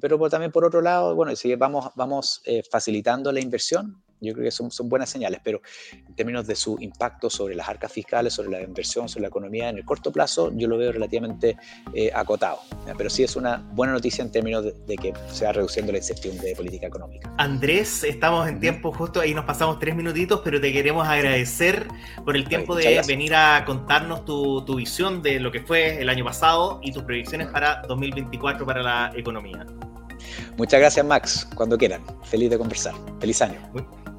pero 0.00 0.18
por, 0.18 0.30
también 0.30 0.50
por 0.50 0.64
otro 0.64 0.80
lado, 0.80 1.14
bueno, 1.14 1.34
si 1.36 1.54
vamos, 1.54 1.90
vamos 1.94 2.42
eh, 2.44 2.62
facilitando 2.68 3.30
la 3.30 3.40
inversión, 3.40 4.02
yo 4.24 4.32
creo 4.34 4.44
que 4.44 4.50
son, 4.50 4.70
son, 4.70 4.88
buenas 4.88 5.10
señales, 5.10 5.40
pero 5.42 5.60
en 5.92 6.14
términos 6.14 6.46
de 6.46 6.54
su 6.54 6.76
impacto 6.80 7.30
sobre 7.30 7.54
las 7.54 7.68
arcas 7.68 7.92
fiscales, 7.92 8.32
sobre 8.32 8.50
la 8.50 8.62
inversión, 8.62 9.08
sobre 9.08 9.22
la 9.22 9.28
economía 9.28 9.68
en 9.68 9.78
el 9.78 9.84
corto 9.84 10.12
plazo, 10.12 10.52
yo 10.54 10.68
lo 10.68 10.78
veo 10.78 10.92
relativamente 10.92 11.56
eh, 11.92 12.10
acotado. 12.14 12.60
Pero 12.96 13.10
sí 13.10 13.24
es 13.24 13.36
una 13.36 13.56
buena 13.72 13.92
noticia 13.92 14.22
en 14.22 14.30
términos 14.30 14.64
de, 14.64 14.72
de, 14.86 14.96
que 14.96 15.12
se 15.30 15.44
va 15.44 15.52
reduciendo 15.52 15.92
la 15.92 15.98
incertidumbre 15.98 16.48
de 16.48 16.56
política 16.56 16.86
económica. 16.86 17.32
Andrés, 17.38 18.04
estamos 18.04 18.48
en 18.48 18.60
tiempo 18.60 18.92
justo, 18.92 19.20
ahí 19.20 19.34
nos 19.34 19.44
pasamos 19.44 19.78
tres 19.78 19.94
minutitos, 19.94 20.40
pero 20.44 20.60
te 20.60 20.72
queremos 20.72 21.06
agradecer 21.06 21.86
por 22.24 22.36
el 22.36 22.48
tiempo 22.48 22.74
de 22.74 23.00
venir 23.06 23.34
a 23.34 23.64
contarnos 23.64 24.24
tu, 24.24 24.64
tu 24.64 24.76
visión 24.76 25.22
de 25.22 25.40
lo 25.40 25.50
que 25.50 25.60
fue 25.60 26.00
el 26.00 26.08
año 26.08 26.24
pasado 26.24 26.80
y 26.82 26.92
tus 26.92 27.02
previsiones 27.02 27.48
para 27.48 27.82
2024 27.88 28.66
para 28.66 28.82
la 28.82 29.12
economía. 29.16 29.66
Muchas 30.56 30.80
gracias, 30.80 31.04
Max. 31.04 31.48
Cuando 31.54 31.76
quieran. 31.76 32.02
Feliz 32.24 32.50
de 32.50 32.58
conversar. 32.58 32.94
Feliz 33.20 33.42
año. 33.42 33.58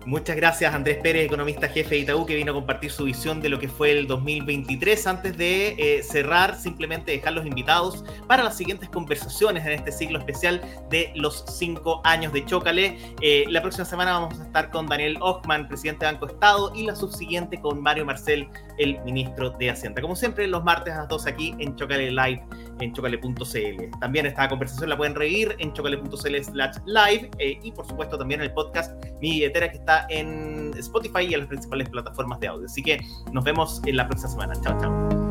Muchas 0.05 0.35
gracias 0.35 0.71
Andrés 0.71 0.99
Pérez, 1.01 1.25
economista 1.25 1.67
jefe 1.67 1.95
de 1.95 2.01
Itaú, 2.01 2.27
que 2.27 2.35
vino 2.35 2.51
a 2.51 2.53
compartir 2.53 2.91
su 2.91 3.05
visión 3.05 3.41
de 3.41 3.49
lo 3.49 3.57
que 3.57 3.67
fue 3.67 3.89
el 3.89 4.05
2023. 4.05 5.07
Antes 5.07 5.35
de 5.35 5.75
eh, 5.79 6.03
cerrar, 6.03 6.59
simplemente 6.59 7.11
dejar 7.11 7.33
los 7.33 7.43
invitados 7.43 8.05
para 8.27 8.43
las 8.43 8.55
siguientes 8.55 8.87
conversaciones 8.89 9.65
en 9.65 9.71
este 9.71 9.91
ciclo 9.91 10.19
especial 10.19 10.61
de 10.91 11.11
los 11.15 11.43
cinco 11.47 12.01
años 12.03 12.31
de 12.33 12.45
Chócale. 12.45 13.15
Eh, 13.19 13.45
la 13.49 13.63
próxima 13.63 13.83
semana 13.83 14.19
vamos 14.19 14.39
a 14.39 14.43
estar 14.43 14.69
con 14.69 14.85
Daniel 14.85 15.17
Ochman, 15.21 15.67
presidente 15.67 16.05
de 16.05 16.11
Banco 16.11 16.27
Estado, 16.27 16.71
y 16.75 16.83
la 16.83 16.95
subsiguiente 16.95 17.59
con 17.59 17.81
Mario 17.81 18.05
Marcel, 18.05 18.47
el 18.77 19.01
ministro 19.05 19.49
de 19.49 19.71
Hacienda. 19.71 20.03
Como 20.03 20.15
siempre, 20.15 20.45
los 20.45 20.63
martes 20.63 20.93
a 20.93 20.97
las 20.97 21.07
2 21.07 21.25
aquí 21.25 21.55
en 21.57 21.75
Chocale 21.75 22.11
Live, 22.11 22.43
en 22.79 22.93
chocale.cl. 22.93 23.99
También 23.99 24.25
esta 24.25 24.47
conversación 24.47 24.89
la 24.89 24.97
pueden 24.97 25.15
revivir 25.15 25.55
en 25.59 25.73
chocale.cl 25.73 26.43
slash 26.43 26.77
live 26.85 27.29
eh, 27.39 27.59
y 27.61 27.71
por 27.71 27.87
supuesto 27.87 28.17
también 28.17 28.41
el 28.41 28.51
podcast 28.53 28.91
Mi 29.21 29.31
Billetera 29.31 29.69
que 29.69 29.77
está 29.77 30.05
en 30.09 30.73
Spotify 30.77 31.25
y 31.29 31.33
en 31.33 31.41
las 31.41 31.49
principales 31.49 31.89
plataformas 31.89 32.39
de 32.39 32.47
audio. 32.47 32.65
Así 32.65 32.81
que 32.81 32.99
nos 33.31 33.43
vemos 33.43 33.81
en 33.85 33.97
la 33.97 34.07
próxima 34.07 34.31
semana. 34.31 34.53
Chao, 34.61 34.79
chao. 34.79 35.24